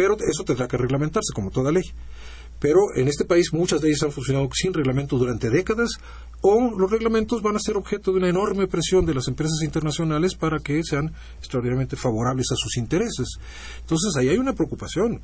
[0.00, 1.82] Pero eso tendrá que reglamentarse, como toda ley.
[2.58, 5.90] Pero en este país muchas leyes han funcionado sin reglamento durante décadas
[6.40, 10.36] o los reglamentos van a ser objeto de una enorme presión de las empresas internacionales
[10.36, 13.28] para que sean extraordinariamente favorables a sus intereses.
[13.82, 15.20] Entonces ahí hay una preocupación.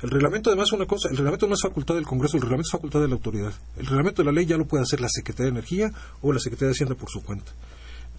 [0.00, 2.68] El reglamento además es una cosa, el reglamento no es facultad del Congreso, el reglamento
[2.68, 3.52] es facultad de la autoridad.
[3.78, 5.90] El reglamento de la ley ya lo puede hacer la Secretaría de Energía
[6.22, 7.50] o la Secretaría de Hacienda por su cuenta.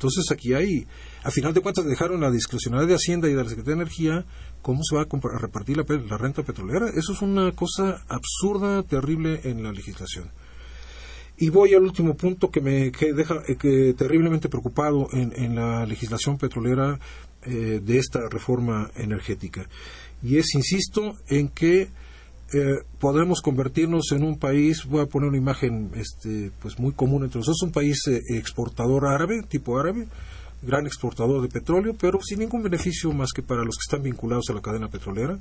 [0.01, 0.87] Entonces aquí hay,
[1.23, 4.25] a final de cuentas dejaron la discrecionalidad de Hacienda y de la Secretaría de Energía,
[4.61, 6.89] ¿cómo se va a, repartir la, renta petrolera?
[6.89, 10.29] Eso es una cosa absurda, terrible en la legislación.
[11.37, 16.99] Y voy al último punto que me deja eh, terriblemente preocupado en, la legislación petrolera
[17.43, 19.67] eh, de esta reforma energética.
[20.21, 21.89] Y es, insisto, en que
[22.53, 27.23] eh, podemos convertirnos en un país, voy a poner una imagen este, pues muy común
[27.23, 27.97] entre nosotros, un país
[28.29, 30.07] exportador árabe, tipo árabe,
[30.61, 34.45] gran exportador de petróleo, pero sin ningún beneficio más que para los que están vinculados
[34.49, 35.39] a la cadena petrolera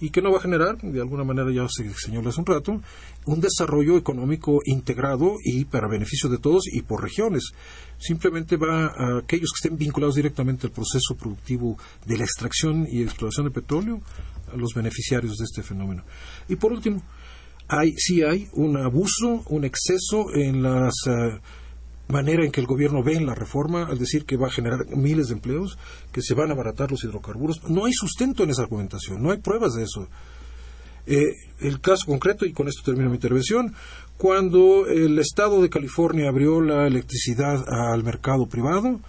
[0.00, 2.80] y que no va a generar, de alguna manera ya se señaló hace un rato,
[3.26, 7.52] un desarrollo económico integrado y para beneficio de todos y por regiones.
[7.98, 11.76] Simplemente va a aquellos que estén vinculados directamente al proceso productivo
[12.06, 14.00] de la extracción y explotación de petróleo,
[14.52, 16.04] a los beneficiarios de este fenómeno.
[16.48, 17.02] Y por último,
[17.68, 21.38] hay, sí hay un abuso, un exceso en las eh,
[22.08, 24.86] manera en que el gobierno ve en la reforma al decir que va a generar
[24.96, 25.78] miles de empleos,
[26.12, 27.62] que se van a abaratar los hidrocarburos.
[27.68, 30.08] No hay sustento en esa argumentación, no hay pruebas de eso.
[31.06, 33.74] Eh, el caso concreto, y con esto termino mi intervención,
[34.16, 39.00] cuando el Estado de California abrió la electricidad al mercado privado,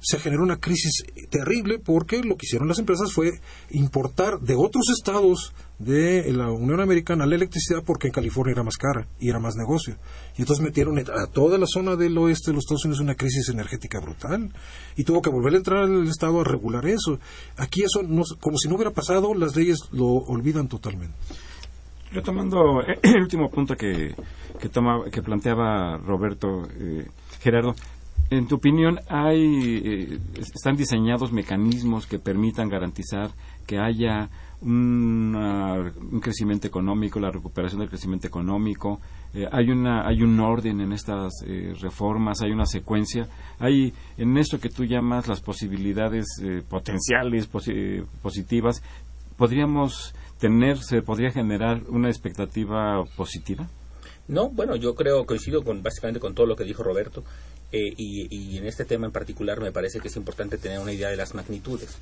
[0.00, 4.90] se generó una crisis terrible porque lo que hicieron las empresas fue importar de otros
[4.96, 9.38] estados de la Unión Americana la electricidad porque en California era más cara y era
[9.38, 9.96] más negocio.
[10.36, 13.48] Y entonces metieron a toda la zona del oeste de los Estados Unidos una crisis
[13.48, 14.52] energética brutal
[14.96, 17.18] y tuvo que volver a entrar al estado a regular eso.
[17.56, 18.00] Aquí eso,
[18.40, 21.14] como si no hubiera pasado, las leyes lo olvidan totalmente.
[22.10, 24.14] Retomando el último punto que,
[24.58, 24.70] que,
[25.12, 27.06] que planteaba Roberto, eh,
[27.40, 27.74] Gerardo,
[28.30, 33.30] en tu opinión, hay, eh, ¿están diseñados mecanismos que permitan garantizar
[33.66, 34.28] que haya
[34.60, 39.00] un crecimiento económico, la recuperación del crecimiento económico?
[39.34, 43.28] Eh, hay, una, hay un orden en estas eh, reformas, hay una secuencia.
[43.58, 46.26] Hay en esto que tú llamas las posibilidades
[46.68, 47.48] potenciales,
[48.22, 48.82] positivas,
[49.36, 53.68] ¿podríamos tener, se podría generar una expectativa positiva?
[54.28, 57.24] No, bueno, yo creo, coincido con básicamente con todo lo que dijo Roberto.
[57.70, 61.10] Eh, y, en este tema en particular me parece que es importante tener una idea
[61.10, 61.96] de las magnitudes.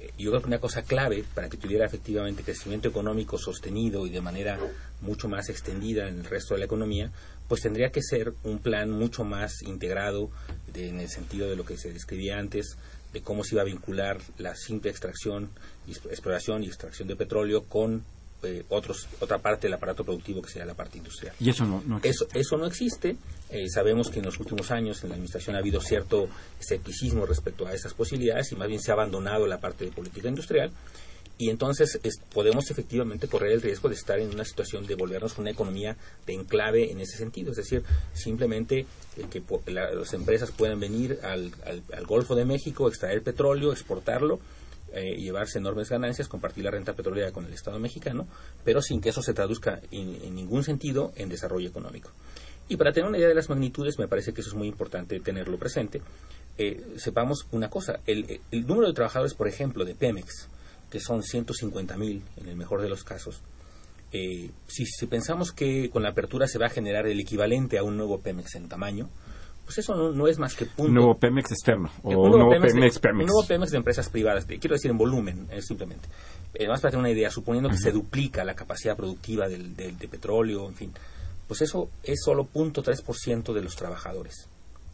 [0.00, 4.10] Eh, yo creo que una cosa clave para que tuviera efectivamente crecimiento económico sostenido y
[4.10, 4.58] de manera
[5.02, 7.12] mucho más extendida en el resto de la economía,
[7.48, 10.30] pues tendría que ser un plan mucho más integrado
[10.74, 12.76] en el sentido de lo que se describía antes,
[13.12, 15.50] de cómo se iba a vincular la simple extracción,
[15.86, 18.04] exploración y extracción de petróleo con
[18.44, 21.34] eh, otros, otra parte del aparato productivo que sería la parte industrial.
[21.40, 22.08] Y eso no, existe.
[22.08, 23.16] Eso, eso no existe.
[23.50, 26.28] Eh, sabemos que en los últimos años en la administración ha habido cierto
[26.60, 30.28] escepticismo respecto a esas posibilidades y más bien se ha abandonado la parte de política
[30.28, 30.70] industrial.
[31.36, 31.98] Y entonces
[32.32, 36.34] podemos efectivamente correr el riesgo de estar en una situación de volvernos una economía de
[36.34, 37.50] enclave en ese sentido.
[37.50, 43.22] Es decir, simplemente eh, que las empresas puedan venir al, al Golfo de México, extraer
[43.22, 44.38] petróleo, exportarlo
[44.94, 48.28] eh, llevarse enormes ganancias, compartir la renta petrolera con el Estado mexicano,
[48.64, 52.12] pero sin que eso se traduzca en, ningún sentido en desarrollo económico.
[52.68, 55.18] Y para tener una idea de las magnitudes, me parece que eso es muy importante
[55.18, 56.00] tenerlo presente.
[56.56, 60.48] Eh, sepamos una cosa, el, número de trabajadores, por ejemplo, de Pemex,
[60.90, 63.42] que son 150 mil en el mejor de los casos,
[64.12, 67.82] eh, si, si, pensamos que con la apertura se va a generar el equivalente a
[67.82, 69.10] un nuevo Pemex en tamaño,
[69.64, 70.92] pues eso no, es más que punto.
[70.92, 74.98] Nuevo Pemex externo o nuevo, Pemex, Pemex, nuevo Pemex de empresas privadas, quiero decir en
[74.98, 76.08] volumen, simplemente.
[76.54, 80.68] Además, para tener una idea, suponiendo que se duplica la capacidad productiva del, de petróleo,
[80.68, 80.92] en fin,
[81.46, 84.48] pues eso es solo 0.3% de los trabajadores.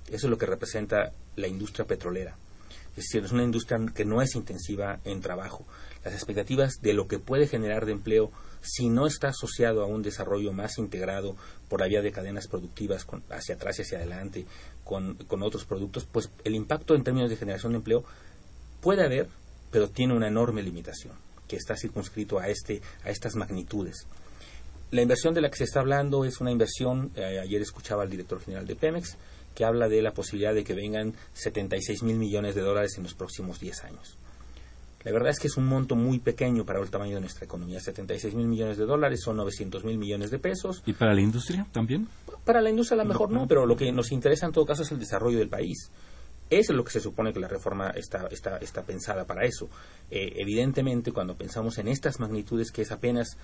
[0.09, 2.37] Eso es lo que representa la industria petrolera.
[2.91, 5.65] Es decir, es una industria que no es intensiva en trabajo.
[6.05, 8.31] Las expectativas de lo que puede generar de empleo
[8.63, 11.37] si no está asociado a un desarrollo más integrado
[11.69, 14.47] por la vía de cadenas productivas hacia atrás y hacia adelante
[14.85, 18.05] con, otros productos, pues el impacto en términos de generación de empleo
[18.81, 19.29] puede haber,
[19.71, 21.15] pero tiene una enorme limitación
[21.47, 24.07] que está circunscrito a, este, a estas magnitudes.
[24.91, 28.11] La inversión de la que se está hablando es una inversión, eh, ayer escuchaba al
[28.11, 29.17] director general de Pemex,
[29.55, 33.15] que habla de la posibilidad de que vengan 76 mil millones de dólares en los
[33.15, 34.17] próximos 10 años.
[35.05, 37.81] La verdad es que es un monto muy pequeño para el tamaño de nuestra economía.
[37.81, 40.83] 76 mil millones de dólares son 900 mil millones de pesos.
[40.85, 42.07] ¿Y para la industria también?
[42.45, 44.83] Para la industria a lo mejor no, pero lo que nos interesa en todo caso
[44.83, 45.91] es el desarrollo del país.
[46.51, 49.69] Eso es lo que se supone que la reforma está, está, está pensada para eso.
[50.11, 53.39] Eh, evidentemente, cuando pensamos en estas magnitudes, que es apenas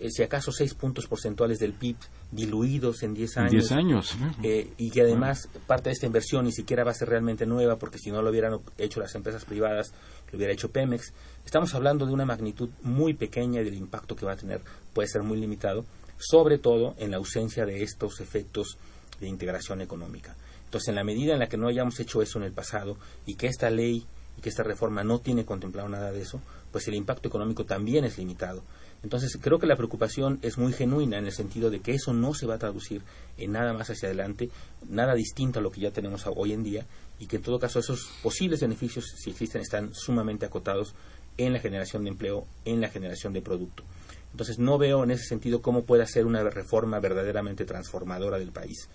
[0.00, 1.96] eh, si acaso seis puntos porcentuales del PIB
[2.30, 3.52] diluidos en 10 años.
[3.52, 4.16] 10 años.
[4.42, 7.76] Eh, y que además parte de esta inversión ni siquiera va a ser realmente nueva,
[7.76, 9.92] porque si no lo hubieran hecho las empresas privadas,
[10.30, 11.12] lo hubiera hecho Pemex.
[11.44, 14.60] Estamos hablando de una magnitud muy pequeña y del impacto que va a tener
[14.92, 15.84] puede ser muy limitado,
[16.18, 18.78] sobre todo en la ausencia de estos efectos
[19.20, 20.36] de integración económica.
[20.64, 23.36] Entonces, en la medida en la que no hayamos hecho eso en el pasado y
[23.36, 24.04] que esta ley
[24.36, 28.04] y que esta reforma no tiene contemplado nada de eso, pues el impacto económico también
[28.04, 28.62] es limitado.
[29.02, 32.34] Entonces, creo que la preocupación es muy genuina en el sentido de que eso no
[32.34, 33.02] se va a traducir
[33.36, 34.50] en nada más hacia adelante,
[34.88, 36.86] nada distinto a lo que ya tenemos hoy en día,
[37.18, 40.94] y que en todo caso esos posibles beneficios, si existen, están sumamente acotados
[41.36, 43.84] en la generación de empleo, en la generación de producto.
[44.30, 48.88] Entonces, no veo en ese sentido cómo puede ser una reforma verdaderamente transformadora del país.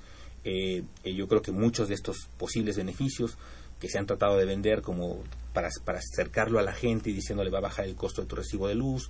[0.44, 3.38] Eh, eh, yo creo que muchos de estos posibles beneficios
[3.80, 5.20] que se han tratado de vender como
[5.54, 8.36] para, para acercarlo a la gente y diciéndole va a bajar el costo de tu
[8.36, 9.10] recibo de luz,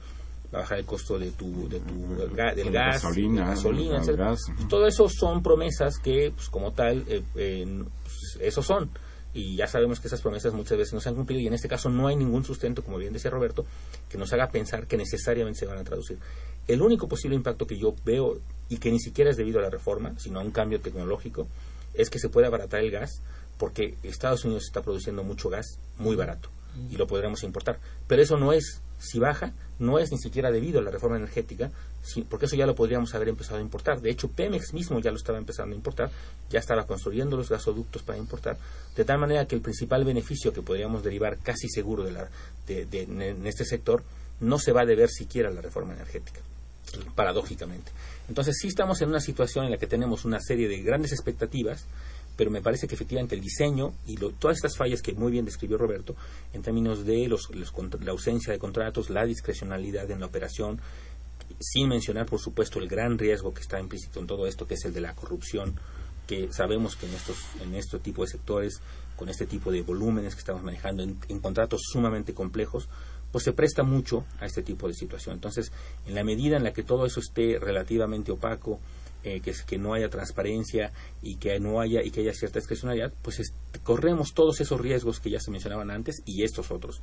[0.54, 2.32] va a bajar el costo de tu, de tu del,
[2.71, 4.39] gas, gasolina, gasolina gas.
[4.69, 8.89] todo eso son promesas que pues, como tal eh, eh, pues, eso son
[9.34, 11.67] y ya sabemos que esas promesas muchas veces no se han cumplido y en este
[11.67, 13.65] caso no hay ningún sustento, como bien decía Roberto,
[14.10, 16.19] que nos haga pensar que necesariamente se van a traducir.
[16.67, 19.69] El único posible impacto que yo veo y que ni siquiera es debido a la
[19.69, 21.48] reforma, sino a un cambio tecnológico,
[21.93, 23.22] es que se puede abaratar el gas
[23.58, 26.50] porque Estados Unidos está produciendo mucho gas muy barato
[26.91, 27.79] y lo podremos importar.
[28.07, 31.69] Pero eso no es si baja, no es ni siquiera debido a la reforma energética,
[32.29, 34.01] porque eso ya lo podríamos haber empezado a importar.
[34.01, 36.09] De hecho, Pemex mismo ya lo estaba empezando a importar,
[36.49, 38.57] ya estaba construyendo los gasoductos para importar,
[38.95, 42.29] de tal manera que el principal beneficio que podríamos derivar casi seguro de la,
[42.65, 44.03] de, en este sector
[44.39, 46.39] no se va a deber siquiera a la reforma energética,
[47.13, 47.91] paradójicamente.
[48.29, 51.86] Entonces, sí estamos en una situación en la que tenemos una serie de grandes expectativas,
[52.36, 55.78] pero me parece que efectivamente el diseño y todas estas fallas que muy bien describió
[55.78, 56.15] Roberto
[56.54, 60.80] en términos de los, la ausencia de contratos, la discrecionalidad en la operación,
[61.60, 64.86] sin mencionar por supuesto el gran riesgo que está implícito en todo esto, que es
[64.86, 65.80] el de la corrupción,
[66.28, 68.82] que sabemos que en estos en este tipo de sectores,
[69.15, 72.88] con este tipo de volúmenes que estamos manejando en, en contratos sumamente complejos,
[73.32, 75.36] pues se presta mucho a este tipo de situación.
[75.36, 75.72] Entonces,
[76.06, 78.80] en la medida en la que todo eso esté relativamente opaco,
[79.23, 83.13] eh, que, que no haya transparencia y que no haya y que haya cierta discrecionalidad,
[83.21, 87.02] pues corremos todos esos riesgos que ya se mencionaban antes y estos otros.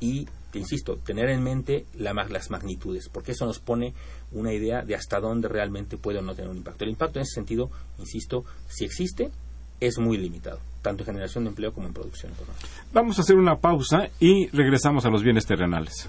[0.00, 3.94] Y, te insisto, tener en mente la, las magnitudes, porque eso nos pone
[4.32, 6.84] una idea de hasta dónde realmente puede o no tener un impacto.
[6.84, 9.30] El impacto en ese sentido, insisto, si existe,
[9.78, 12.66] es muy limitado, tanto en generación de empleo como en producción económica.
[12.92, 16.08] Vamos a hacer una pausa y regresamos a los bienes terrenales.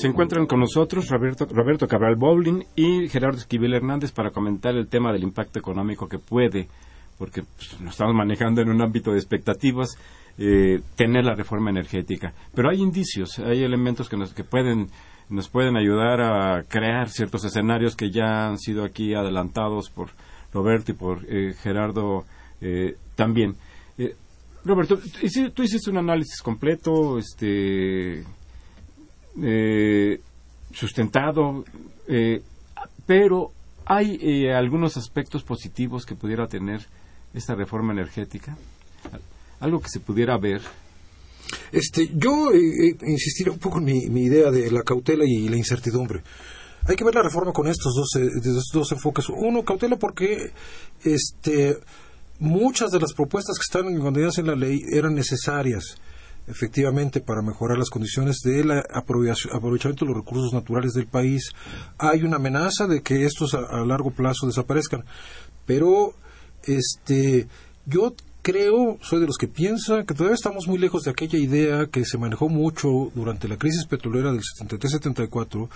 [0.00, 5.12] Se encuentran con nosotros Roberto, Cabral Bowling y Gerardo Esquivel Hernández para comentar el tema
[5.12, 6.68] del impacto económico que puede
[7.18, 9.98] porque pues, nos estamos manejando en un ámbito de expectativas,
[10.38, 12.32] eh, tener la reforma energética.
[12.54, 14.86] Pero hay indicios, hay elementos que nos, que pueden,
[15.30, 20.10] nos pueden ayudar a crear ciertos escenarios que ya han sido aquí adelantados por
[20.52, 22.24] Roberto y por eh, Gerardo
[22.60, 23.56] eh, también.
[24.64, 24.98] Roberto,
[25.54, 28.24] tú hiciste un análisis completo, este,
[30.72, 31.64] sustentado,
[33.06, 33.52] pero
[33.84, 36.86] hay algunos aspectos positivos que pudiera tener
[37.34, 38.56] esta reforma energética
[39.60, 40.62] algo que se pudiera ver.
[41.72, 45.56] Este, yo eh, eh, insistiría un poco en mi, idea de la cautela y la
[45.56, 46.22] incertidumbre.
[46.86, 48.28] Hay que ver la reforma con estos dos, eh,
[48.72, 49.28] dos enfoques.
[49.28, 50.52] Uno, cautela porque
[51.04, 51.78] este,
[52.38, 55.96] muchas de las propuestas que están contenidas en la ley eran necesarias
[56.48, 61.50] efectivamente para mejorar las condiciones del aprovechamiento de los recursos naturales del país.
[61.98, 65.04] Hay una amenaza de que estos a, largo plazo desaparezcan,
[65.66, 66.14] pero
[66.64, 67.46] este
[67.86, 71.86] yo creo, soy de los que piensa que todavía estamos muy lejos de aquella idea
[71.86, 75.68] que se manejó mucho durante la crisis petrolera del 73-74,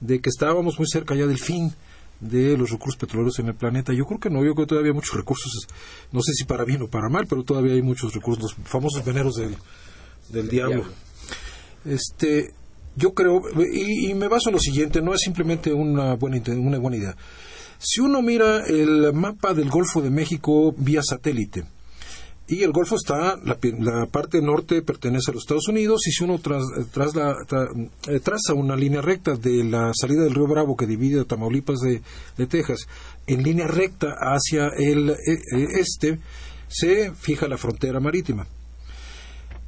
[0.00, 1.72] de que estábamos muy cerca ya del fin
[2.20, 3.92] de los recursos petroleros en el planeta.
[3.92, 5.66] Yo creo que no, yo creo que todavía hay muchos recursos,
[6.12, 9.04] no sé si para bien o para mal, pero todavía hay muchos recursos, los famosos
[9.04, 9.56] veneros del,
[10.32, 10.84] del diablo.
[11.84, 12.52] Este,
[12.96, 16.96] yo creo, y, me baso en lo siguiente, no es simplemente una buena, una buena
[16.96, 17.16] idea.
[17.78, 21.64] Si uno mira el mapa del Golfo de México vía satélite,
[22.50, 26.40] y el Golfo está, la, parte norte pertenece a los Estados Unidos y si uno
[26.40, 31.24] tras, eh, traza una línea recta de la salida del río Bravo que divide a
[31.24, 32.02] Tamaulipas de,
[32.48, 32.88] Texas
[33.28, 36.18] en línea recta hacia el eh, eh, este,
[36.66, 38.48] se fija la frontera marítima.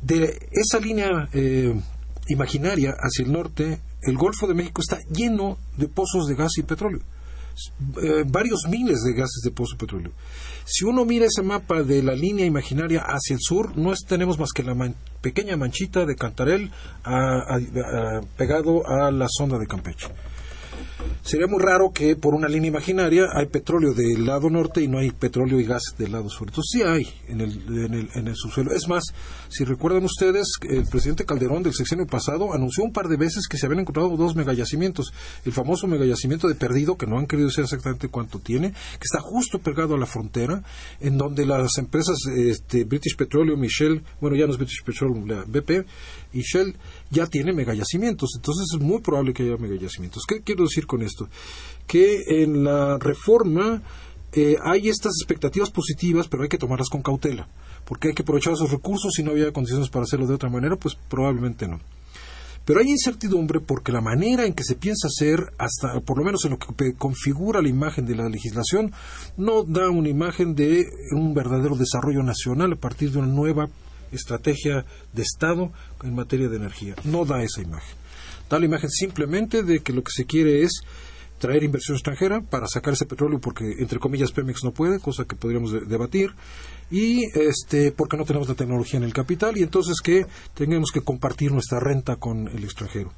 [0.02, 1.28] De esa línea
[2.28, 6.62] imaginaria hacia el norte, el Golfo de México está lleno de pozos de gas y
[6.62, 7.02] petróleo.
[8.26, 10.12] varios miles de gases de pozo de petróleo.
[10.64, 14.52] Si uno mira ese mapa de la línea imaginaria hacia el sur, no tenemos más
[14.52, 14.74] que la
[15.20, 16.70] pequeña manchita de Cantarel
[18.36, 20.08] pegado a la sonda de Campeche.
[21.22, 24.98] Sería muy raro que por una línea imaginaria hay petróleo del lado norte y no
[24.98, 26.48] hay petróleo y gas del lado sur.
[26.48, 28.72] Entonces sí hay en el, en el, subsuelo.
[28.72, 29.04] Es más,
[29.48, 33.56] si recuerdan ustedes, el presidente Calderón del sexenio pasado anunció un par de veces que
[33.56, 35.12] se habían encontrado dos megayacimientos.
[35.44, 39.20] El famoso megayacimiento de Perdido, que no han querido decir exactamente cuánto tiene, que está
[39.20, 40.64] justo pegado a la frontera,
[41.00, 45.28] en donde las empresas este, British Petroleum y Shell, bueno, ya no es British Petroleum,
[45.28, 45.86] la BP,
[46.32, 46.76] y Shell
[47.10, 48.30] ya tiene megayacimientos.
[48.36, 50.24] Entonces es muy probable que haya megayacimientos.
[50.26, 51.28] ¿Qué quiero decir con esto?
[51.86, 53.82] Que en la reforma
[54.32, 57.48] eh, hay estas expectativas positivas, pero hay que tomarlas con cautela,
[57.84, 59.12] porque hay que aprovechar esos recursos.
[59.14, 61.80] Si no había condiciones para hacerlo de otra manera, pues probablemente no.
[62.64, 66.44] Pero hay incertidumbre porque la manera en que se piensa hacer, hasta por lo menos
[66.44, 68.92] en lo que configura la imagen de la legislación,
[69.36, 73.68] no da una imagen de un verdadero desarrollo nacional a partir de una nueva
[74.12, 76.94] estrategia de Estado en materia de energía.
[77.04, 77.96] No da esa imagen.
[78.48, 80.82] Da la imagen simplemente de que lo que se quiere es
[81.42, 85.34] traer inversión extranjera para sacar ese petróleo porque entre comillas Pemex no puede, cosa que
[85.34, 86.30] podríamos debatir
[86.88, 91.00] y este porque no tenemos la tecnología en el capital y entonces que tengamos que
[91.00, 93.12] compartir nuestra renta con el extranjero.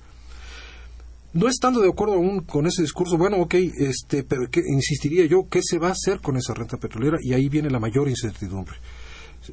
[1.35, 5.61] No estando de acuerdo aún con ese discurso, bueno, ok, este, pero insistiría yo, ¿qué
[5.63, 7.19] se va a hacer con esa renta petrolera?
[7.21, 8.77] Y ahí viene la mayor incertidumbre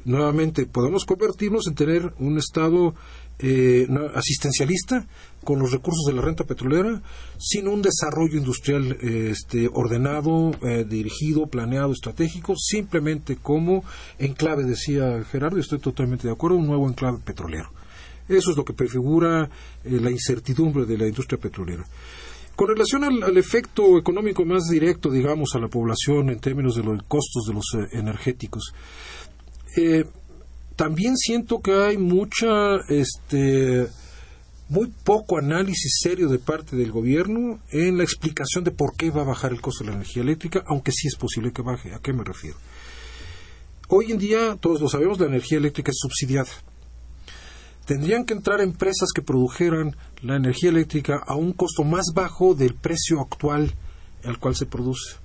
[0.04, 2.94] nuevamente podemos convertirnos en tener un Estado
[3.38, 5.06] eh, asistencialista
[5.42, 7.02] con los recursos de la renta petrolera,
[7.38, 13.84] sin un desarrollo industrial este, ordenado, eh, dirigido, planeado, estratégico, simplemente como
[14.18, 17.70] enclave, decía Gerardo, y estoy totalmente de acuerdo, un nuevo enclave petrolero.
[18.28, 19.50] Eso es lo que prefigura
[19.84, 21.84] eh, la incertidumbre de la industria petrolera.
[22.54, 27.02] Con relación al, efecto económico más directo, digamos, a la población en términos de los
[27.08, 28.72] costos de los energéticos,
[29.76, 30.04] eh,
[30.76, 33.86] también siento que hay mucha, este,
[34.68, 39.22] muy poco análisis serio de parte del gobierno en la explicación de por qué va
[39.22, 41.94] a bajar el costo de la energía eléctrica, aunque sí es posible que baje.
[41.94, 42.56] ¿A qué me refiero?
[43.88, 46.50] Hoy en día, todos lo sabemos, la energía eléctrica es subsidiada.
[47.84, 52.74] Tendrían que entrar empresas que produjeran la energía eléctrica a un costo más bajo del
[52.74, 53.74] precio actual
[54.24, 55.21] al cual se produce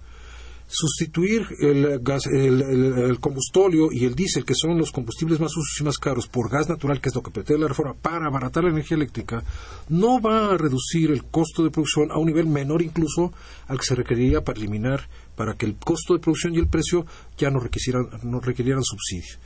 [0.68, 5.84] sustituir el, gas, el, combustóleo y el diésel, que son los combustibles más usos y
[5.84, 8.72] más caros, por gas natural, que es lo que pretende la reforma, para abaratar la
[8.72, 9.44] energía eléctrica,
[9.90, 13.34] no va a reducir el costo de producción a un nivel menor incluso
[13.68, 17.06] al que se requeriría para eliminar, para que el costo de producción y el precio
[17.38, 19.38] ya no requirieran, no requirieran subsidio.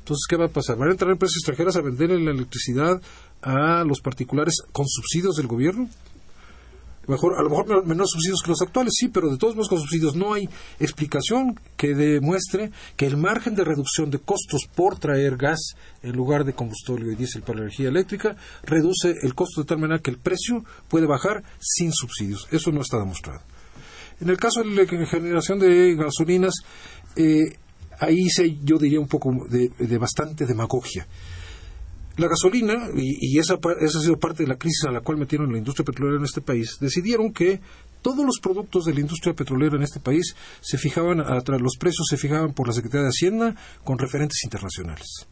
[0.00, 0.76] Entonces, ¿qué va a pasar?
[0.76, 3.00] ¿Van a entrar empresas extranjeras a vender la electricidad
[3.40, 5.88] a los particulares con subsidios del gobierno?
[7.06, 9.78] Mejor, a lo mejor menos subsidios que los actuales, sí, pero de todos modos con
[9.78, 10.48] subsidios no hay
[10.80, 16.44] explicación que demuestre que el margen de reducción de costos por traer gas en lugar
[16.44, 20.10] de combustible y diésel para la energía eléctrica reduce el costo de tal manera que
[20.10, 22.48] el precio puede bajar sin subsidios.
[22.50, 23.40] Eso no está demostrado.
[24.20, 26.54] En el caso de la generación de gasolinas,
[27.16, 27.56] eh,
[27.98, 31.06] ahí se, yo diría un poco de, de bastante demagogia.
[32.16, 35.50] La gasolina, y, esa, esa, ha sido parte de la crisis a la cual metieron
[35.50, 37.60] la industria petrolera en este país, decidieron que
[38.02, 42.16] todos los productos de la industria petrolera en este país se fijaban, los precios se
[42.16, 45.26] fijaban por la Secretaría de Hacienda con referentes internacionales.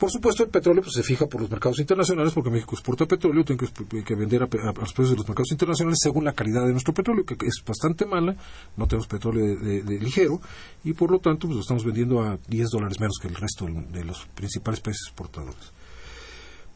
[0.00, 3.44] Por supuesto, el petróleo pues, se fija por los mercados internacionales, porque México exporta petróleo,
[3.44, 3.60] tiene
[4.02, 7.26] que, vender a, los precios de los mercados internacionales según la calidad de nuestro petróleo,
[7.26, 8.34] que es bastante mala,
[8.78, 10.40] no tenemos petróleo de, ligero,
[10.84, 13.66] y por lo tanto pues, lo estamos vendiendo a 10 dólares menos que el resto
[13.66, 15.79] de los principales países exportadores.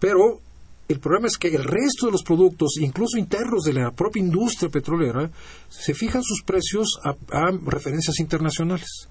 [0.04, 0.38] Pero
[0.86, 4.68] el problema es que el resto de los productos, incluso internos de la propia industria
[4.68, 5.30] petrolera,
[5.70, 9.08] se fijan sus precios a referencias internacionales.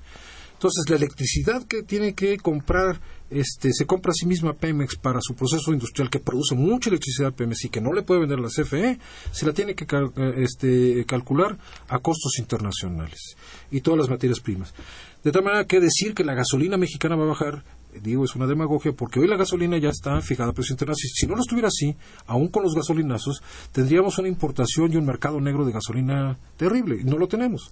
[0.54, 5.20] Entonces, la electricidad que tiene que comprar, este, se compra a sí misma Pemex para
[5.20, 8.50] su proceso industrial que produce mucha electricidad Pemex y que no le puede vender la
[8.50, 9.00] CFE,
[9.32, 13.36] se la tiene que eh, este, calcular a costos internacionales
[13.72, 14.76] y todas las materias primas.
[15.24, 17.64] De tal manera que decir que la gasolina mexicana va a bajar
[18.02, 21.12] digo, es una demagogia, porque hoy la gasolina ya está fijada a precio internacional.
[21.14, 21.96] Si no lo estuviera así,
[22.28, 23.42] aún con los gasolinazos,
[23.72, 27.72] tendríamos una importación y un mercado negro de gasolina terrible, y no lo tenemos.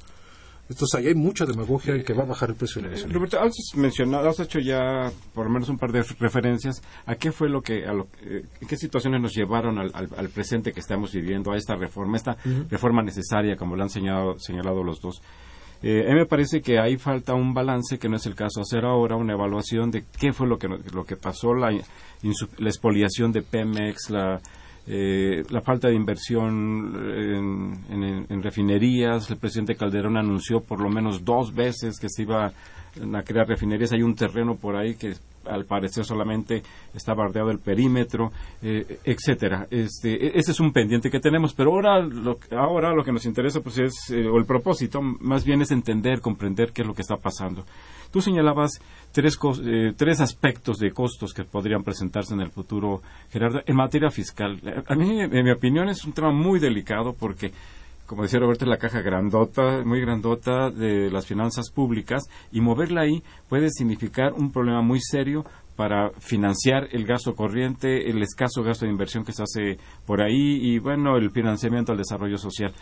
[0.72, 3.16] Entonces ahí hay mucha demagogia en que va a bajar el precio de la gasolina.
[3.16, 7.34] Roberto, has mencionado, has hecho ya por lo menos un par de referencias a qué
[7.34, 11.12] fue lo que, a lo, eh, qué situaciones nos llevaron al, al, presente que estamos
[11.12, 12.38] viviendo, a esta reforma, esta
[12.70, 15.22] reforma necesaria, como lo han señalado, señalado los dos.
[15.84, 18.62] Eh, a mí me parece que ahí falta un balance que no es el caso
[18.62, 23.32] hacer ahora, una evaluación de qué fue lo que, lo que pasó, la, la expoliación
[23.32, 24.40] de Pemex, la
[24.88, 26.96] eh, la falta de inversión
[27.90, 29.30] en, refinerías.
[29.30, 32.52] El presidente Calderón anunció por lo menos dos veces que se iba
[33.16, 33.92] a crear refinerías.
[33.92, 35.14] Hay un terreno por ahí que
[35.46, 36.62] al parecer solamente
[36.94, 38.32] está bardeado el perímetro,
[38.62, 39.68] eh, etcétera.
[39.70, 43.26] Este, e, ese es un pendiente que tenemos, pero ahora lo, ahora lo que nos
[43.26, 46.94] interesa pues es, eh, o el propósito más bien es entender, comprender qué es lo
[46.94, 47.66] que está pasando.
[48.12, 48.82] Tú señalabas
[49.14, 54.10] tres, eh, tres aspectos de costos que podrían presentarse en el futuro, Gerardo, en materia
[54.10, 54.60] fiscal.
[54.86, 57.52] A mí, en mi opinión, es un tema muy delicado porque
[58.12, 63.24] como decía Roberto, la caja grandota, muy grandota de las finanzas públicas y moverla ahí
[63.47, 65.45] puede significar un problema muy serio
[65.78, 70.59] para financiar el gasto corriente, el escaso gasto de inversión que se hace por ahí
[70.62, 72.74] y, bueno, el financiamiento al desarrollo social.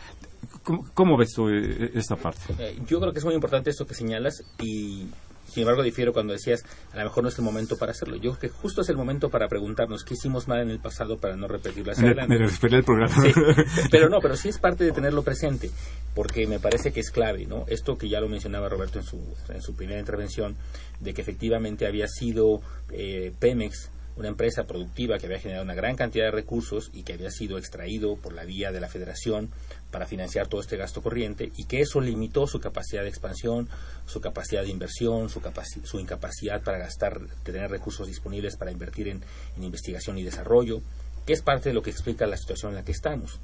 [0.96, 2.56] ¿Cómo, ves tú eh, esta parte?
[2.58, 5.10] Eh, yo creo que es muy importante esto que señalas y
[5.50, 8.16] sin embargo, difiero cuando decías, a lo mejor no es el momento para hacerlo.
[8.16, 11.18] Yo creo que justo es el momento para preguntarnos qué hicimos mal en el pasado
[11.18, 12.38] para no repetirlo hacia adelante.
[12.38, 13.16] Me, el programa.
[13.92, 15.70] pero no, pero sí es parte de tenerlo presente,
[16.16, 17.66] porque me parece que es clave, ¿no?
[17.68, 19.20] Esto que ya lo mencionaba Roberto en su,
[19.50, 20.56] en su primera intervención,
[21.00, 23.90] de que efectivamente había sido eh, Pemex
[24.20, 27.58] una empresa productiva que había generado una gran cantidad de recursos y que había sido
[27.58, 29.50] extraído por la vía de la federación
[29.92, 33.70] para financiar todo este gasto corriente y que eso limitó su capacidad de expansión,
[34.06, 35.42] su capacidad de inversión, su,
[35.86, 39.24] su incapacidad para gastar, de tener recursos disponibles para invertir en,
[39.58, 40.82] investigación y desarrollo,
[41.26, 43.40] que es parte de lo que explica la situación en la que estamos.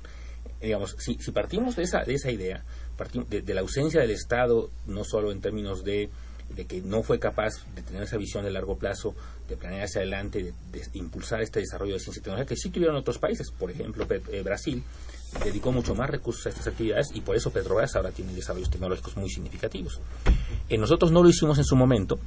[0.61, 2.65] Digamos, si, partimos de esa, de esa idea,
[3.30, 6.09] de la ausencia del Estado, no solo en términos de
[6.50, 9.14] de que no fue capaz de tener esa visión de largo plazo,
[9.48, 12.96] de planear hacia adelante, de, impulsar este desarrollo de ciencia y tecnología que sí tuvieron
[12.96, 13.52] otros países.
[13.52, 14.84] Por ejemplo, eh, Brasil
[15.43, 19.18] dedicó mucho más recursos a estas actividades y por eso Petrobras ahora tiene desarrollos tecnológicos
[19.18, 20.00] muy significativos.
[20.70, 22.20] Eh, nosotros no lo hicimos en su momento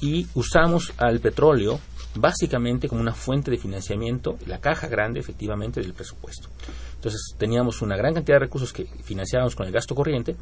[0.00, 1.80] y usamos al petróleo
[2.16, 6.48] básicamente como una fuente de financiamiento, la caja grande efectivamente del presupuesto.
[6.94, 10.36] Entonces teníamos una gran cantidad de recursos que financiábamos con el gasto corriente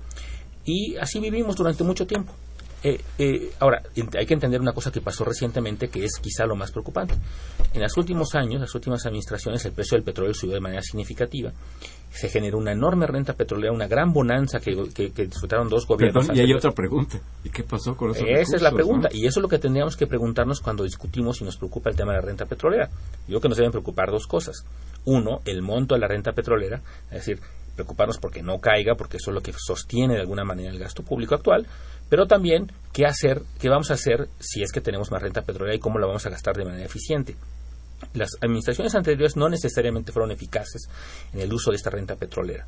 [0.64, 2.32] y así vivimos durante mucho tiempo.
[2.86, 6.54] Eh, eh, ahora, hay que entender una cosa que pasó recientemente que es quizá lo
[6.54, 7.14] más preocupante.
[7.72, 11.50] En los últimos años, las últimas administraciones, el precio del petróleo subió de manera significativa.
[12.10, 16.28] Se generó una enorme renta petrolera, una gran bonanza que, disfrutaron dos gobiernos.
[16.34, 17.18] y hay otra pregunta.
[17.42, 18.26] ¿Y qué pasó con eso?
[18.26, 19.08] Esa es la pregunta.
[19.10, 22.12] Y eso es lo que tendríamos que preguntarnos cuando discutimos y nos preocupa el tema
[22.12, 22.90] de la renta petrolera.
[23.26, 24.62] Yo creo que nos deben preocupar dos cosas.
[25.06, 27.40] Uno, el monto de la renta petrolera, es decir,
[27.74, 31.02] preocuparnos porque no caiga, porque eso es lo que sostiene de alguna manera el gasto
[31.02, 31.66] público actual
[32.08, 35.74] pero también qué hacer, qué vamos a hacer si es que tenemos más renta petrolera
[35.74, 37.34] y cómo la vamos a gastar de manera eficiente.
[38.12, 40.88] Las administraciones anteriores no necesariamente fueron eficaces
[41.32, 42.66] en el uso de esta renta petrolera.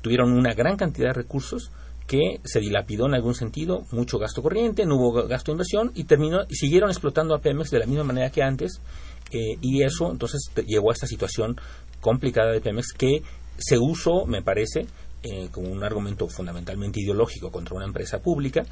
[0.00, 1.70] Tuvieron una gran cantidad de recursos
[2.06, 6.04] que se dilapidó en algún sentido, mucho gasto corriente, no hubo gasto de inversión y
[6.04, 8.80] terminó siguieron explotando a Pemex de la misma manera que antes
[9.30, 11.56] eh, y eso entonces llevó a esta situación
[12.00, 13.22] complicada de Pemex que
[13.58, 14.86] se usó, me parece,
[15.22, 18.64] eh, como un argumento fundamentalmente ideológico contra una empresa pública,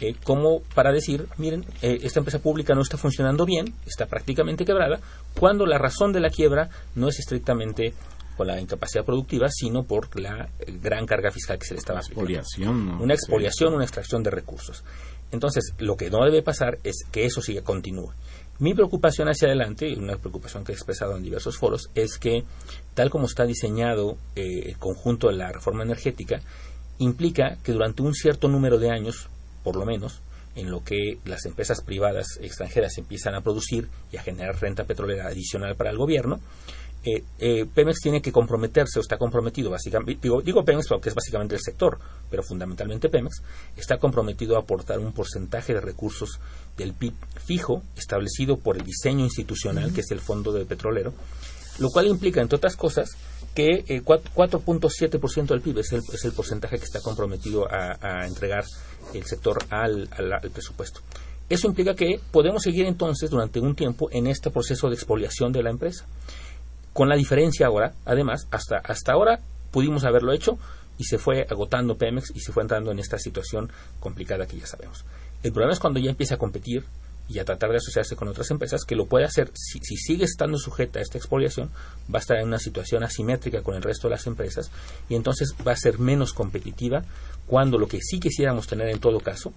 [0.00, 4.64] eh, como para decir, miren, eh, esta empresa pública no está funcionando bien, está prácticamente
[4.64, 5.00] quebrada,
[5.38, 7.92] cuando la razón de la quiebra no es estrictamente
[8.38, 10.48] por la incapacidad productiva, sino por la
[10.80, 14.84] gran carga fiscal que se le estaba expoliación, Una expoliación, una extracción de recursos.
[15.30, 18.12] Entonces, lo que no debe pasar es que eso siga continúe.
[18.60, 22.42] Mi preocupación hacia adelante, una preocupación que he expresado en diversos foros, es que
[22.94, 26.40] tal como está diseñado eh, el conjunto de la reforma energética,
[26.98, 29.28] implica que durante un cierto número de años,
[29.62, 30.22] por lo menos,
[30.56, 35.28] en lo que las empresas privadas extranjeras empiezan a producir y a generar renta petrolera
[35.28, 36.40] adicional para el gobierno,
[37.08, 41.14] eh, eh, Pemex tiene que comprometerse o está comprometido, básicamente, digo, digo Pemex porque es
[41.14, 41.98] básicamente el sector,
[42.30, 43.42] pero fundamentalmente Pemex,
[43.76, 46.38] está comprometido a aportar un porcentaje de recursos
[46.76, 51.14] del PIB fijo establecido por el diseño institucional, que es el Fondo de Petrolero,
[51.78, 53.10] lo cual implica, entre otras cosas,
[53.54, 58.64] que eh, 4.7% del PIB es el, es el, porcentaje que está comprometido a, entregar
[59.14, 61.00] el sector al, al presupuesto.
[61.48, 65.62] Eso implica que podemos seguir entonces durante un tiempo en este proceso de expoliación de
[65.62, 66.04] la empresa
[66.92, 70.58] con la diferencia ahora, además, hasta, hasta ahora pudimos haberlo hecho
[70.98, 73.70] y se fue agotando Pemex y se fue entrando en esta situación
[74.00, 75.04] complicada que ya sabemos.
[75.42, 76.84] El problema es cuando ya empieza a competir
[77.28, 80.24] y a tratar de asociarse con otras empresas, que lo puede hacer, si, si, sigue
[80.24, 81.70] estando sujeta a esta expoliación,
[82.12, 84.70] va a estar en una situación asimétrica con el resto de las empresas
[85.10, 87.04] y entonces va a ser menos competitiva
[87.46, 89.52] cuando lo que sí quisiéramos tener en todo caso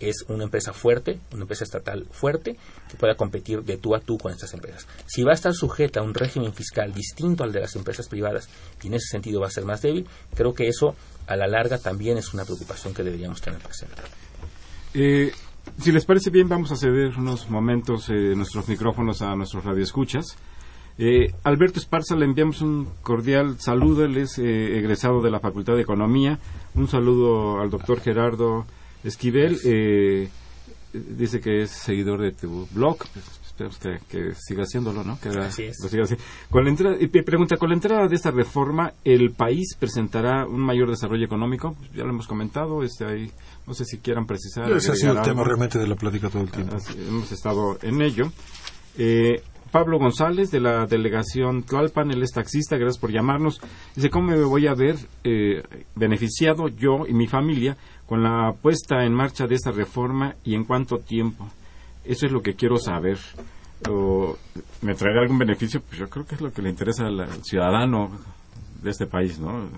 [0.00, 2.56] es una empresa fuerte, una empresa estatal fuerte,
[2.88, 4.86] que pueda competir de tú a tú con estas empresas.
[5.06, 8.48] Si va a estar sujeta a un régimen fiscal distinto al de las empresas privadas
[8.82, 10.94] y en ese sentido va a ser más débil, creo que eso
[11.26, 13.96] a la larga también es una preocupación que deberíamos tener presente.
[14.94, 15.32] Eh,
[15.78, 20.36] si les parece bien, vamos a ceder unos momentos eh, nuestros micrófonos a nuestros radioescuchas.
[20.98, 24.04] Eh, Alberto Esparza, le enviamos un cordial saludo.
[24.04, 26.38] Él es eh, egresado de la Facultad de Economía.
[26.74, 28.64] Un saludo al doctor Gerardo
[29.04, 30.28] Esquivel eh,
[30.92, 32.98] dice que es seguidor de tu blog.
[33.12, 33.78] Pues, esperemos
[34.08, 35.18] que, siga haciéndolo, ¿no?
[35.18, 35.30] Que
[36.50, 40.60] Con la entrada, y pregunta, con la entrada de esta reforma, ¿el país presentará un
[40.60, 41.74] mayor desarrollo económico?
[41.74, 43.30] Pues, ya lo hemos comentado, este ahí,
[43.66, 44.70] no sé si quieran precisar.
[44.72, 46.76] Ese ha sido el tema realmente de la plática todo el tiempo.
[47.08, 48.30] hemos estado en ello.
[48.98, 53.60] Eh, Pablo González de la delegación Tlalpan, él es taxista, gracias por llamarnos.
[53.94, 55.62] Dice, ¿cómo me voy a ver eh,
[55.94, 57.76] beneficiado yo y mi familia
[58.06, 61.46] con la puesta en marcha de esta reforma y en cuánto tiempo?
[62.04, 63.18] Eso es lo que quiero saber.
[63.88, 64.36] O,
[64.82, 65.82] ¿Me traerá algún beneficio?
[65.86, 68.10] Pues yo creo que es lo que le interesa al, ciudadano
[68.82, 69.68] de este país, ¿no?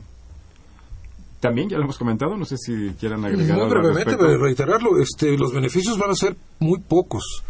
[1.40, 5.52] También ya lo hemos comentado, no sé si quieran agregar Muy brevemente, reiterarlo, este, los
[5.52, 7.44] beneficios van a ser muy pocos.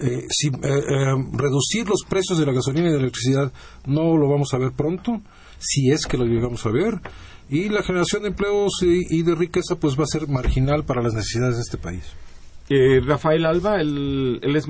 [0.00, 3.52] Eh, si, eh, eh, reducir los precios de la gasolina y de la electricidad
[3.84, 5.20] no lo vamos a ver pronto,
[5.58, 7.00] si es que lo llegamos a ver
[7.48, 11.14] y la generación de empleos y, de riqueza pues va a ser marginal para las
[11.14, 12.04] necesidades de este país.
[12.68, 14.66] Eh, Rafael Alba, él, es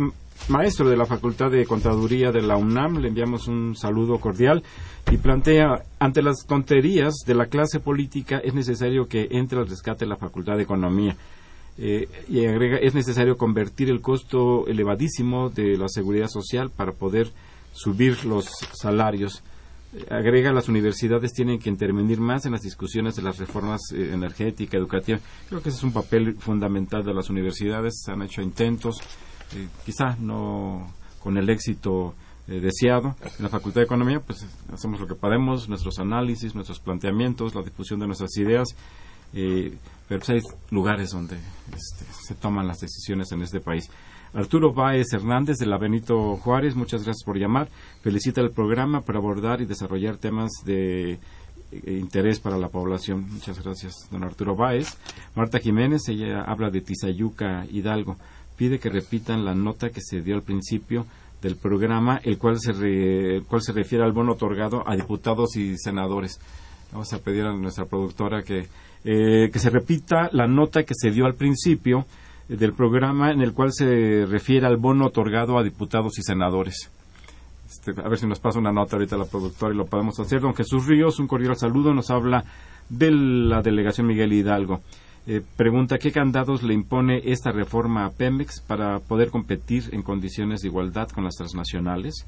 [0.48, 4.62] maestro de la Facultad de Contaduría de la UNAM, le enviamos un saludo cordial
[5.10, 10.06] y plantea, ante las tonterías de la clase política es necesario que entre al rescate
[10.06, 11.16] la Facultad de Economía.
[11.80, 17.30] Eh, y agrega, es necesario convertir el costo elevadísimo de la seguridad social para poder
[17.72, 19.42] subir los salarios
[20.10, 24.76] agrega las universidades tienen que intervenir más en las discusiones de las reformas eh, energética,
[24.76, 25.18] educativa.
[25.48, 28.04] Creo que ese es un papel fundamental de las universidades.
[28.08, 29.00] Han hecho intentos,
[29.54, 32.14] eh, quizá no con el éxito
[32.46, 33.16] eh, deseado.
[33.38, 37.62] En la Facultad de Economía, pues hacemos lo que podemos, nuestros análisis, nuestros planteamientos, la
[37.62, 38.68] difusión de nuestras ideas.
[39.32, 43.88] pero pues, hay lugares donde este, se toman las decisiones en este país.
[44.34, 47.68] Arturo Báez Hernández de la Benito Juárez, muchas gracias por llamar.
[48.02, 53.26] Felicita el programa para abordar y desarrollar temas de eh, interés para la población.
[53.30, 54.96] Muchas gracias, don Arturo Báez.
[55.34, 58.16] Marta Jiménez, ella habla de Tizayuca Hidalgo.
[58.56, 61.06] Pide que repitan la nota que se dio al principio
[61.42, 66.40] del programa, el cual se, cual se refiere al bono otorgado a diputados y senadores.
[66.92, 68.66] Vamos a pedir a nuestra productora que,
[69.04, 72.06] eh, que se repita la nota que se dio al principio
[72.48, 76.90] del programa en el cual se refiere al bono otorgado a diputados y senadores.
[77.68, 80.40] Este, a ver si nos pasa una nota ahorita la productora y lo podemos hacer.
[80.40, 82.44] Don Jesús Ríos, un cordial saludo, nos habla
[82.88, 84.80] de la delegación Miguel Hidalgo.
[85.26, 90.60] Eh, pregunta qué candados le impone esta reforma a Pemex para poder competir en condiciones
[90.62, 92.24] de igualdad con las transnacionales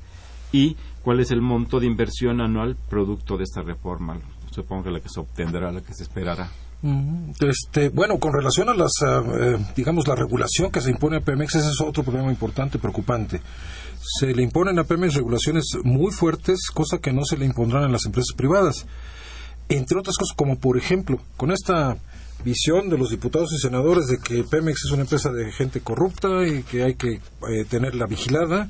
[0.53, 4.19] y cuál es el monto de inversión anual producto de esta reforma.
[4.51, 6.51] Supongo que la que se obtendrá, la que se esperará.
[7.41, 11.21] Este, bueno, con relación a las, ah, eh, digamos, la regulación que se impone a
[11.21, 13.43] Pemex, ese es otro problema importante, preocupante.
[14.03, 17.89] Se le imponen a Pemex regulaciones muy fuertes, cosa que no se le impondrán a
[17.89, 18.87] las empresas privadas.
[19.69, 21.97] entre otras cosas, como por ejemplo, con esta
[22.45, 26.45] visión de los diputados y senadores de que Pemex es una empresa de gente corrupta
[26.45, 28.69] y que hay que eh, tenerla vigilada,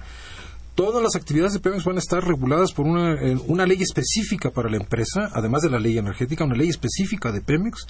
[0.80, 3.14] todas las actividades de Pemex van a estar reguladas por una,
[3.46, 7.42] una, ley específica para la empresa, además de la ley energética, una ley específica de
[7.42, 7.86] Pemex,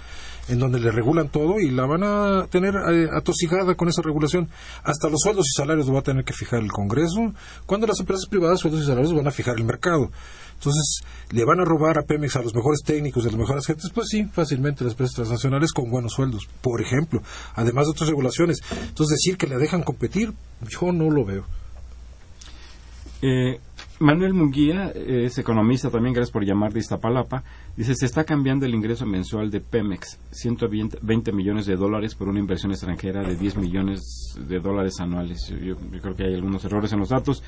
[0.48, 4.48] en donde le regulan todo y la van a tener eh, atosigada con esa regulación.
[4.82, 7.32] Hasta los sueldos y salarios lo va a tener que fijar el Congreso,
[7.64, 10.10] cuando las empresas privadas sueldos y salarios van a fijar el mercado.
[10.54, 13.88] Entonces, ¿le van a robar a Pemex a los mejores técnicos, de las mejores gentes?
[13.94, 17.22] Pues sí, fácilmente las empresas transnacionales con buenos sueldos, por ejemplo,
[17.54, 18.58] además de otras regulaciones.
[18.88, 20.32] Entonces, decir que le dejan competir,
[20.68, 21.59] yo no lo veo.
[23.22, 23.60] Eh,
[23.98, 27.44] Manuel Munguía es economista también, gracias por llamar de Iztapalapa.
[27.76, 32.38] Dice, se está cambiando el ingreso mensual de Pemex, 120 millones de dólares por una
[32.38, 35.52] inversión extranjera de 10 millones de dólares anuales.
[35.62, 37.42] Yo, creo que hay algunos errores en los datos,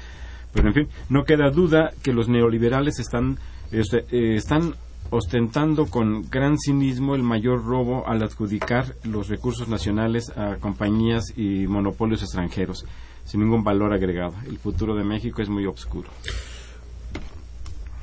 [0.52, 3.38] pero en fin, no queda duda que los neoliberales están,
[3.70, 4.74] este, eh, están
[5.08, 11.66] ostentando con gran cinismo el mayor robo al adjudicar los recursos nacionales a compañías y
[11.66, 12.84] monopolios extranjeros
[13.24, 14.34] sin ningún valor agregado.
[14.46, 16.10] El futuro de México es muy oscuro.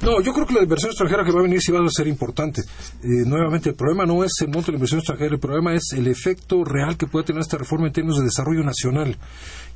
[0.01, 2.07] No, yo creo que la inversión extranjera que va a venir sí va a ser
[2.07, 2.61] importante.
[2.61, 5.91] Eh, nuevamente, el problema no es el monto de la inversión extranjera, el problema es
[5.93, 9.17] el efecto real que puede tener esta reforma en términos de desarrollo nacional.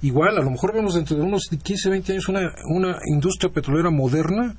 [0.01, 3.89] Igual, a lo mejor vemos dentro de unos 15, 20 años una, una industria petrolera
[3.89, 4.55] moderna,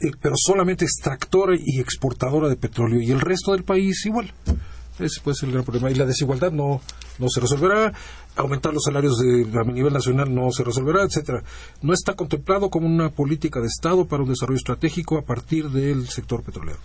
[0.00, 4.32] eh, pero solamente extractora y exportadora de petróleo, y el resto del país igual.
[4.98, 5.90] Ese puede ser el gran problema.
[5.90, 6.80] Y la desigualdad no,
[7.18, 7.92] no se resolverá,
[8.36, 11.42] aumentar los salarios de, a nivel nacional no se resolverá, etcétera.
[11.82, 16.08] No está contemplado como una política de Estado para un desarrollo estratégico a partir del
[16.08, 16.78] sector petrolero.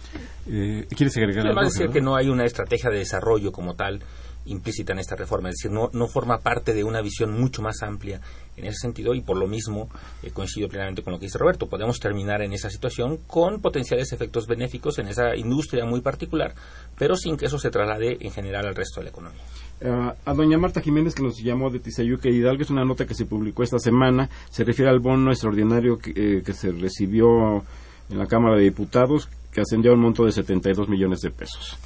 [0.47, 1.61] Eh, ¿Quieres agregar algo?
[1.61, 4.01] decir que no hay una estrategia de desarrollo como tal
[4.45, 7.83] implícita en esta reforma, es decir, no, no forma parte de una visión mucho más
[7.83, 8.21] amplia
[8.57, 9.89] en ese sentido y por lo mismo
[10.23, 11.67] eh, coincido plenamente con lo que dice Roberto.
[11.67, 16.55] Podemos terminar en esa situación con potenciales efectos benéficos en esa industria muy particular,
[16.97, 19.41] pero sin que eso se traslade en general al resto de la economía.
[19.81, 23.15] Eh, a doña Marta Jiménez, que nos llamó de Tizayuca Hidalgo, es una nota que
[23.15, 27.63] se publicó esta semana, se refiere al bono extraordinario que, eh, que se recibió
[28.09, 31.77] en la Cámara de Diputados, que ascendió a un monto de 72 millones de pesos.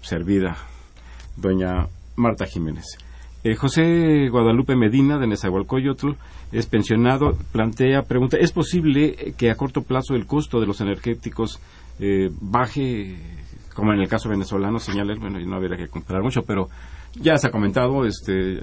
[0.00, 0.56] servida
[1.36, 2.84] doña Marta Jiménez.
[3.42, 6.10] Eh, José Guadalupe Medina, de Nezahualcóyotl,
[6.52, 11.58] es pensionado, plantea, pregunta, ¿es posible que a corto plazo el costo de los energéticos
[12.00, 13.16] eh, baje,
[13.80, 16.68] como en el caso venezolano, señala bueno, no habría que comprar mucho, pero
[17.14, 18.60] ya se ha comentado, este,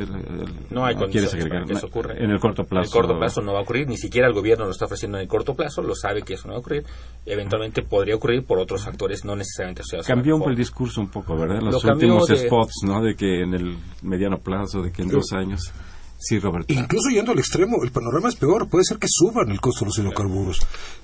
[0.70, 2.14] no hay que eso ocurra.
[2.18, 2.82] En el corto plazo.
[2.82, 5.18] En el corto plazo no va a ocurrir, ni siquiera el gobierno lo está ofreciendo
[5.18, 6.86] en el corto plazo, lo sabe que eso no va a ocurrir.
[7.26, 10.08] Eventualmente podría ocurrir por otros factores no necesariamente asociados.
[10.08, 11.62] Cambió el discurso un poco, ¿verdad?
[11.62, 13.02] Los últimos spots, ¿no?
[13.02, 15.74] De que en el mediano plazo, de que en dos años.
[16.20, 16.74] Sí, Roberto.
[16.74, 18.68] Incluso yendo al extremo, el panorama es peor.
[18.68, 20.60] Puede ser que suban el costo de los hidrocarburos.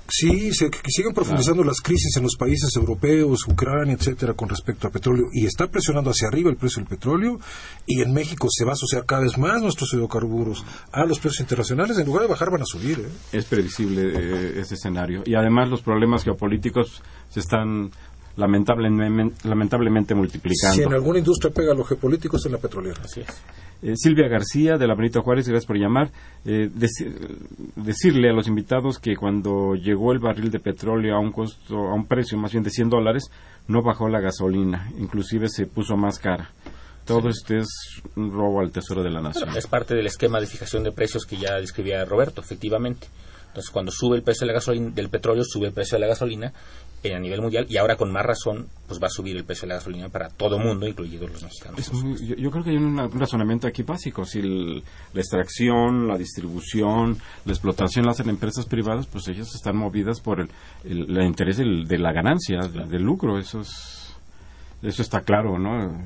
[0.08, 4.88] Sí, se, que sigan profundizando las crisis en los países europeos, Ucrania, etcétera, con respecto
[4.88, 5.28] al petróleo.
[5.32, 7.40] Y está presionando hacia arriba el precio del petróleo.
[7.86, 11.42] Y en México se va a asociar cada vez más nuestros hidrocarburos a los precios
[11.42, 11.98] internacionales.
[12.00, 13.00] En lugar de bajar, van a subir.
[13.00, 13.38] ¿eh?
[13.38, 15.22] Es previsible eh, ese escenario.
[15.26, 17.92] Y además, los problemas geopolíticos se están
[18.36, 20.76] lamentablemente, lamentablemente multiplicando.
[20.76, 23.02] Si en alguna industria pega lo geopolítico es en la petrolera.
[23.04, 23.44] Así es.
[23.84, 26.10] Eh, Silvia García, de la Benito Juárez, gracias por llamar.
[26.46, 26.70] Eh,
[27.76, 31.94] decirle a los invitados que cuando llegó el barril de petróleo a un costo, a
[31.94, 33.24] un precio más bien de 100 dólares,
[33.68, 36.50] no bajó la gasolina, inclusive se puso más cara.
[37.06, 37.68] Todo esto es
[38.16, 39.50] un robo al tesoro de la nación.
[39.58, 43.08] es parte del esquema de fijación de precios que ya describía Roberto, efectivamente.
[43.48, 46.08] Entonces, cuando sube el precio de la gasolina, del petróleo, sube el precio de la
[46.08, 46.54] gasolina
[47.12, 49.70] a nivel mundial y ahora con más razón pues va a subir el precio de
[49.70, 51.92] la gasolina para todo el mundo, incluidos los mexicanos.
[52.22, 54.26] yo, creo que hay un, razonamiento aquí básico.
[54.26, 54.82] Si la
[55.16, 60.50] extracción, la distribución, la explotación la hacen empresas privadas, pues ellas están movidas por el,
[60.84, 63.38] el, interés de la ganancia, del lucro.
[63.38, 64.03] Eso es
[64.84, 65.98] eso está claro, ¿no?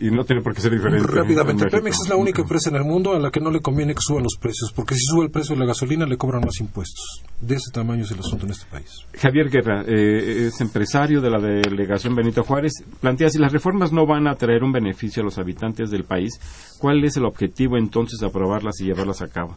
[0.00, 1.06] Y, no tiene por qué ser diferente.
[1.06, 3.94] Rápidamente, Pemex es la única empresa en el mundo a la que no le conviene
[3.94, 6.60] que suban los precios, porque si sube el precio de la gasolina le cobran más
[6.60, 7.22] impuestos.
[7.40, 9.04] De ese tamaño es el asunto en este país.
[9.14, 12.84] Javier Guerra eh, es empresario de la delegación Benito Juárez.
[13.00, 16.38] Plantea, si las reformas no van a traer un beneficio a los habitantes del país,
[16.78, 19.56] ¿cuál es el objetivo entonces de aprobarlas y llevarlas a cabo?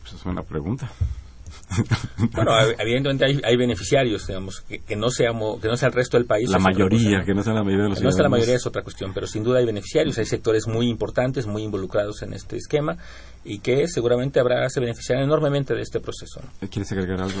[0.00, 0.90] Pues es una pregunta.
[2.32, 6.48] bueno, evidentemente hay, beneficiarios, digamos, que, no seamos, que no sea el resto del país.
[6.48, 8.82] La mayoría, que no sea la mayoría de los No sea la mayoría es otra
[8.82, 12.96] cuestión, pero sin duda hay beneficiarios, hay sectores muy importantes, muy involucrados en este esquema
[13.46, 16.40] y que seguramente habrá se beneficiarán enormemente de este proceso.
[16.68, 17.36] ¿Quieres agregar algo?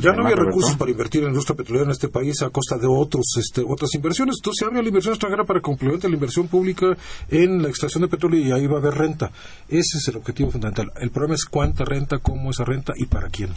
[0.00, 2.76] ya no había recursos para invertir en la industria petrolera en este país a costa
[2.76, 4.36] de otros, este, otras inversiones.
[4.38, 6.96] Entonces se abre la inversión extranjera para complementar la inversión pública
[7.28, 9.30] en la extracción de petróleo y ahí va a haber renta.
[9.68, 10.90] Ese es el objetivo fundamental.
[11.00, 13.47] El problema es cuánta renta, cómo esa renta y para quién.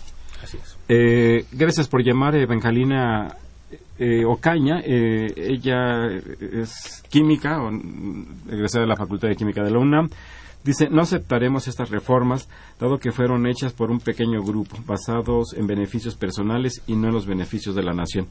[0.43, 0.77] Así es.
[0.87, 3.35] Eh, gracias por llamar, Evangelina
[3.97, 7.69] eh, Ocaña, eh, ella es química, o,
[8.49, 10.09] egresada de la Facultad de Química de la UNAM,
[10.63, 15.67] dice, no aceptaremos estas reformas, dado que fueron hechas por un pequeño grupo, basados en
[15.67, 18.27] beneficios personales y no en los beneficios de la nación.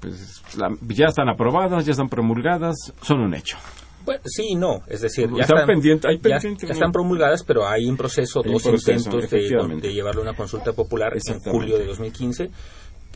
[0.00, 0.42] Pues
[0.88, 3.56] ya están aprobadas, ya están promulgadas, son un hecho.
[4.04, 8.66] Bueno, sí y no, es decir, ya están, están promulgadas, pero hay un proceso, dos
[8.66, 12.50] intentos de, de, llevarlo a una consulta popular en julio de 2015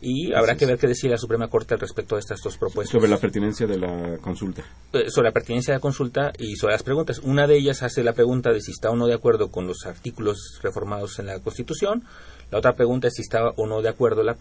[0.00, 2.92] y habrá que ver qué decide la Suprema Corte al respecto de estas dos propuestas.
[2.92, 4.62] Sobre la pertinencia de la consulta.
[4.92, 7.18] Eh, sobre la pertinencia de la consulta y sobre las preguntas.
[7.18, 9.86] Una de ellas hace la pregunta de si está o no de acuerdo con los
[9.86, 12.04] artículos reformados en la Constitución.
[12.50, 14.36] La otra pregunta es si está o no de acuerdo las,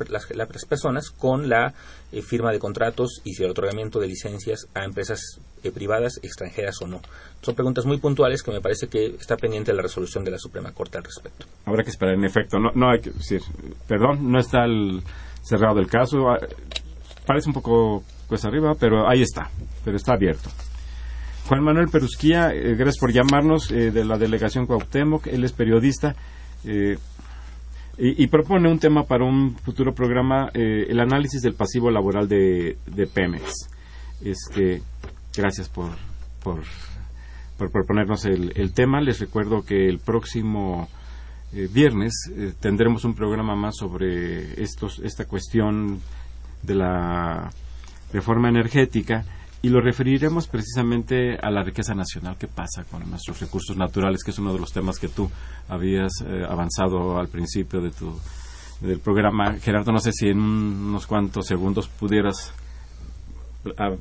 [0.66, 1.74] personas con la
[2.12, 5.20] eh, firma de contratos y si el otorgamiento de licencias a empresas
[5.64, 7.02] eh, privadas extranjeras o no.
[7.42, 10.72] Son preguntas muy puntuales que me parece que está pendiente la resolución de la Suprema
[10.72, 11.46] Corte al respecto.
[11.66, 12.60] Habrá que esperar, en efecto.
[12.60, 13.42] No, no hay que decir,
[13.88, 14.66] perdón, no está
[15.44, 16.30] cerrado el caso.
[16.30, 16.40] Ah,
[17.26, 19.50] parece un poco pues arriba, pero ahí está,
[19.84, 20.50] pero está abierto.
[21.48, 25.28] Juan Manuel Perusquía, eh, gracias por llamarnos de la delegación Cuauhtémoc.
[25.28, 26.16] Él es periodista.
[26.66, 26.98] Eh,
[28.00, 32.78] y, propone un tema para un futuro programa, eh, el análisis del pasivo laboral de,
[32.86, 33.70] de Pemex.
[34.24, 34.84] Este,
[35.36, 35.90] gracias por,
[36.44, 36.62] por,
[37.58, 39.02] por proponernos el, el, tema.
[39.02, 40.88] Les recuerdo que el próximo
[41.54, 46.00] eh, viernes eh, tendremos un programa más sobre estos, esta cuestión
[46.62, 47.50] de la
[48.14, 49.26] reforma energética
[49.62, 54.32] y lo referiremos precisamente a la riqueza nacional, qué pasa con nuestros recursos naturales, que
[54.32, 55.30] es uno de los temas que tú
[55.68, 58.20] habías eh, avanzado al principio de tu,
[58.82, 59.54] del programa.
[59.54, 62.54] Gerardo, no sé si en unos cuantos segundos pudieras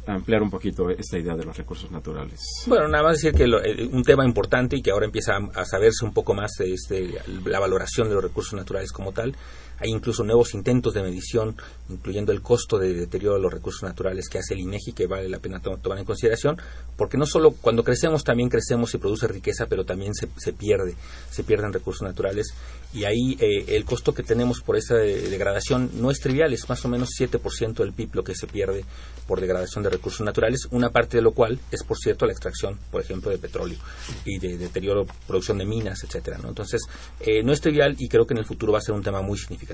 [0.06, 2.40] ampliar un poquito esta idea de los recursos naturales.
[2.66, 6.04] Bueno, nada más decir que eh, un tema importante y que ahora empieza a, saberse
[6.04, 9.34] un poco más de este, la valoración de los recursos naturales como tal
[9.78, 11.56] hay incluso nuevos intentos de medición,
[11.88, 15.28] incluyendo el costo de deterioro de los recursos naturales que hace el INEGI, que vale
[15.28, 16.56] la pena tomar en consideración,
[16.96, 20.94] porque no solo cuando crecemos también crecemos y produce riqueza, pero también se, se pierde,
[21.30, 22.54] se pierden recursos naturales.
[22.94, 26.84] Y ahí eh, el costo que tenemos por esa degradación no es trivial, es más
[26.84, 28.84] o menos 7% del PIB lo que se pierde
[29.26, 32.78] por degradación de recursos naturales, una parte de lo cual es, por cierto, la extracción,
[32.90, 33.78] por ejemplo, de petróleo
[34.24, 36.38] y de deterioro, producción de minas, etcétera.
[36.38, 36.48] ¿no?
[36.48, 36.80] Entonces,
[37.20, 39.20] eh, no es trivial y creo que en el futuro va a ser un tema
[39.20, 39.65] muy significativo.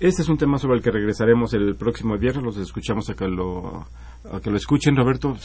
[0.00, 2.42] Este es un tema sobre el que regresaremos el próximo viernes.
[2.42, 3.86] Los escuchamos a que lo,
[4.42, 5.36] que lo escuchen, Roberto.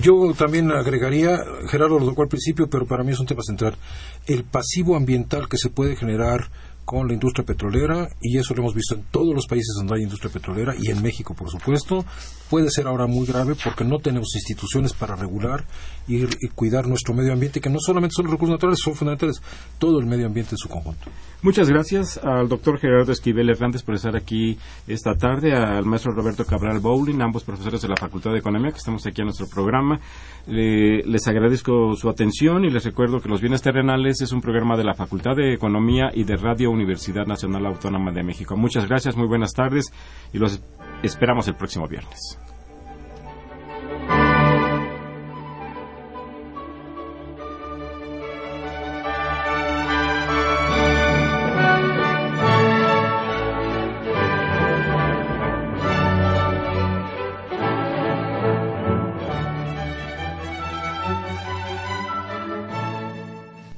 [0.00, 1.38] yo también agregaría,
[1.68, 3.76] Gerardo lo tocó al principio, pero para mí es un tema central,
[4.26, 6.48] el pasivo ambiental que se puede generar
[6.84, 10.02] con la industria petrolera y eso lo hemos visto en todos los países donde hay
[10.02, 12.04] industria petrolera y en México, por supuesto,
[12.50, 15.64] puede ser ahora muy grave porque no tenemos instituciones para regular
[16.08, 19.42] y, cuidar nuestro medio ambiente, que no solamente son los recursos naturales, son fundamentales,
[19.78, 21.10] todo el medio ambiente en su conjunto.
[21.42, 26.44] Muchas gracias al doctor Gerardo Esquivel Hernández por estar aquí esta tarde, al maestro Roberto
[26.44, 29.98] Cabral Bowling, ambos profesores de la Facultad de Economía que estamos aquí en nuestro programa.
[30.46, 34.84] les agradezco su atención y les recuerdo que Los Bienes Terrenales es un programa de
[34.84, 38.56] la Facultad de Economía y de Radio Universidad Nacional Autónoma de México.
[38.56, 39.86] Muchas gracias, muy buenas tardes
[40.32, 40.62] y los
[41.02, 42.38] esperamos el próximo viernes.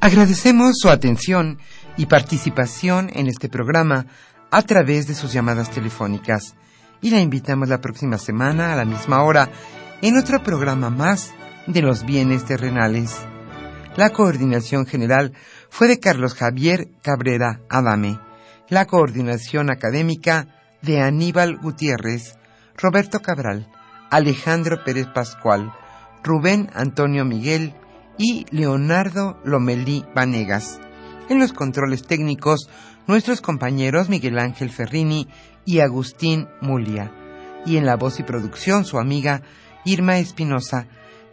[0.05, 1.59] Agradecemos su atención
[1.97, 4.05] y participación en este programa
[4.51, 6.57] a través de sus llamadas telefónicas
[7.01, 9.49] y la invitamos la próxima semana a la misma hora
[10.03, 11.33] en otro programa más
[11.67, 13.17] de los bienes terrenales.
[13.97, 15.33] La coordinación general
[15.71, 18.21] fue de Carlos Javier Cabrera Adame,
[18.69, 20.49] la coordinación académica
[20.83, 22.37] de Aníbal Gutiérrez,
[22.77, 23.73] Roberto Cabral,
[24.11, 25.73] Alejandro Pérez Pascual,
[26.23, 27.75] Rubén Antonio Miguel
[28.19, 30.81] y Leonardo Lomelí Vanegas.
[31.29, 32.69] En los controles técnicos,
[33.07, 35.29] nuestros compañeros Miguel Ángel Ferrini
[35.65, 37.13] y Agustín Mulia.
[37.67, 39.43] Y en la voz y producción, su amiga
[39.85, 40.87] Irma Espinosa,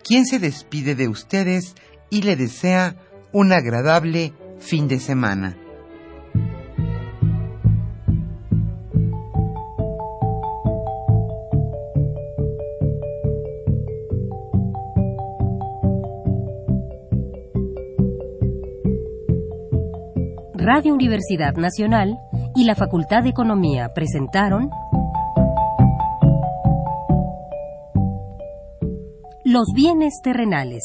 [0.04, 1.76] quien se despide de ustedes
[2.10, 2.96] y le desea
[3.32, 5.58] un agradable fin de semana.
[20.64, 22.20] Radio Universidad Nacional
[22.56, 24.70] y la Facultad de Economía presentaron
[29.44, 30.84] Los bienes terrenales.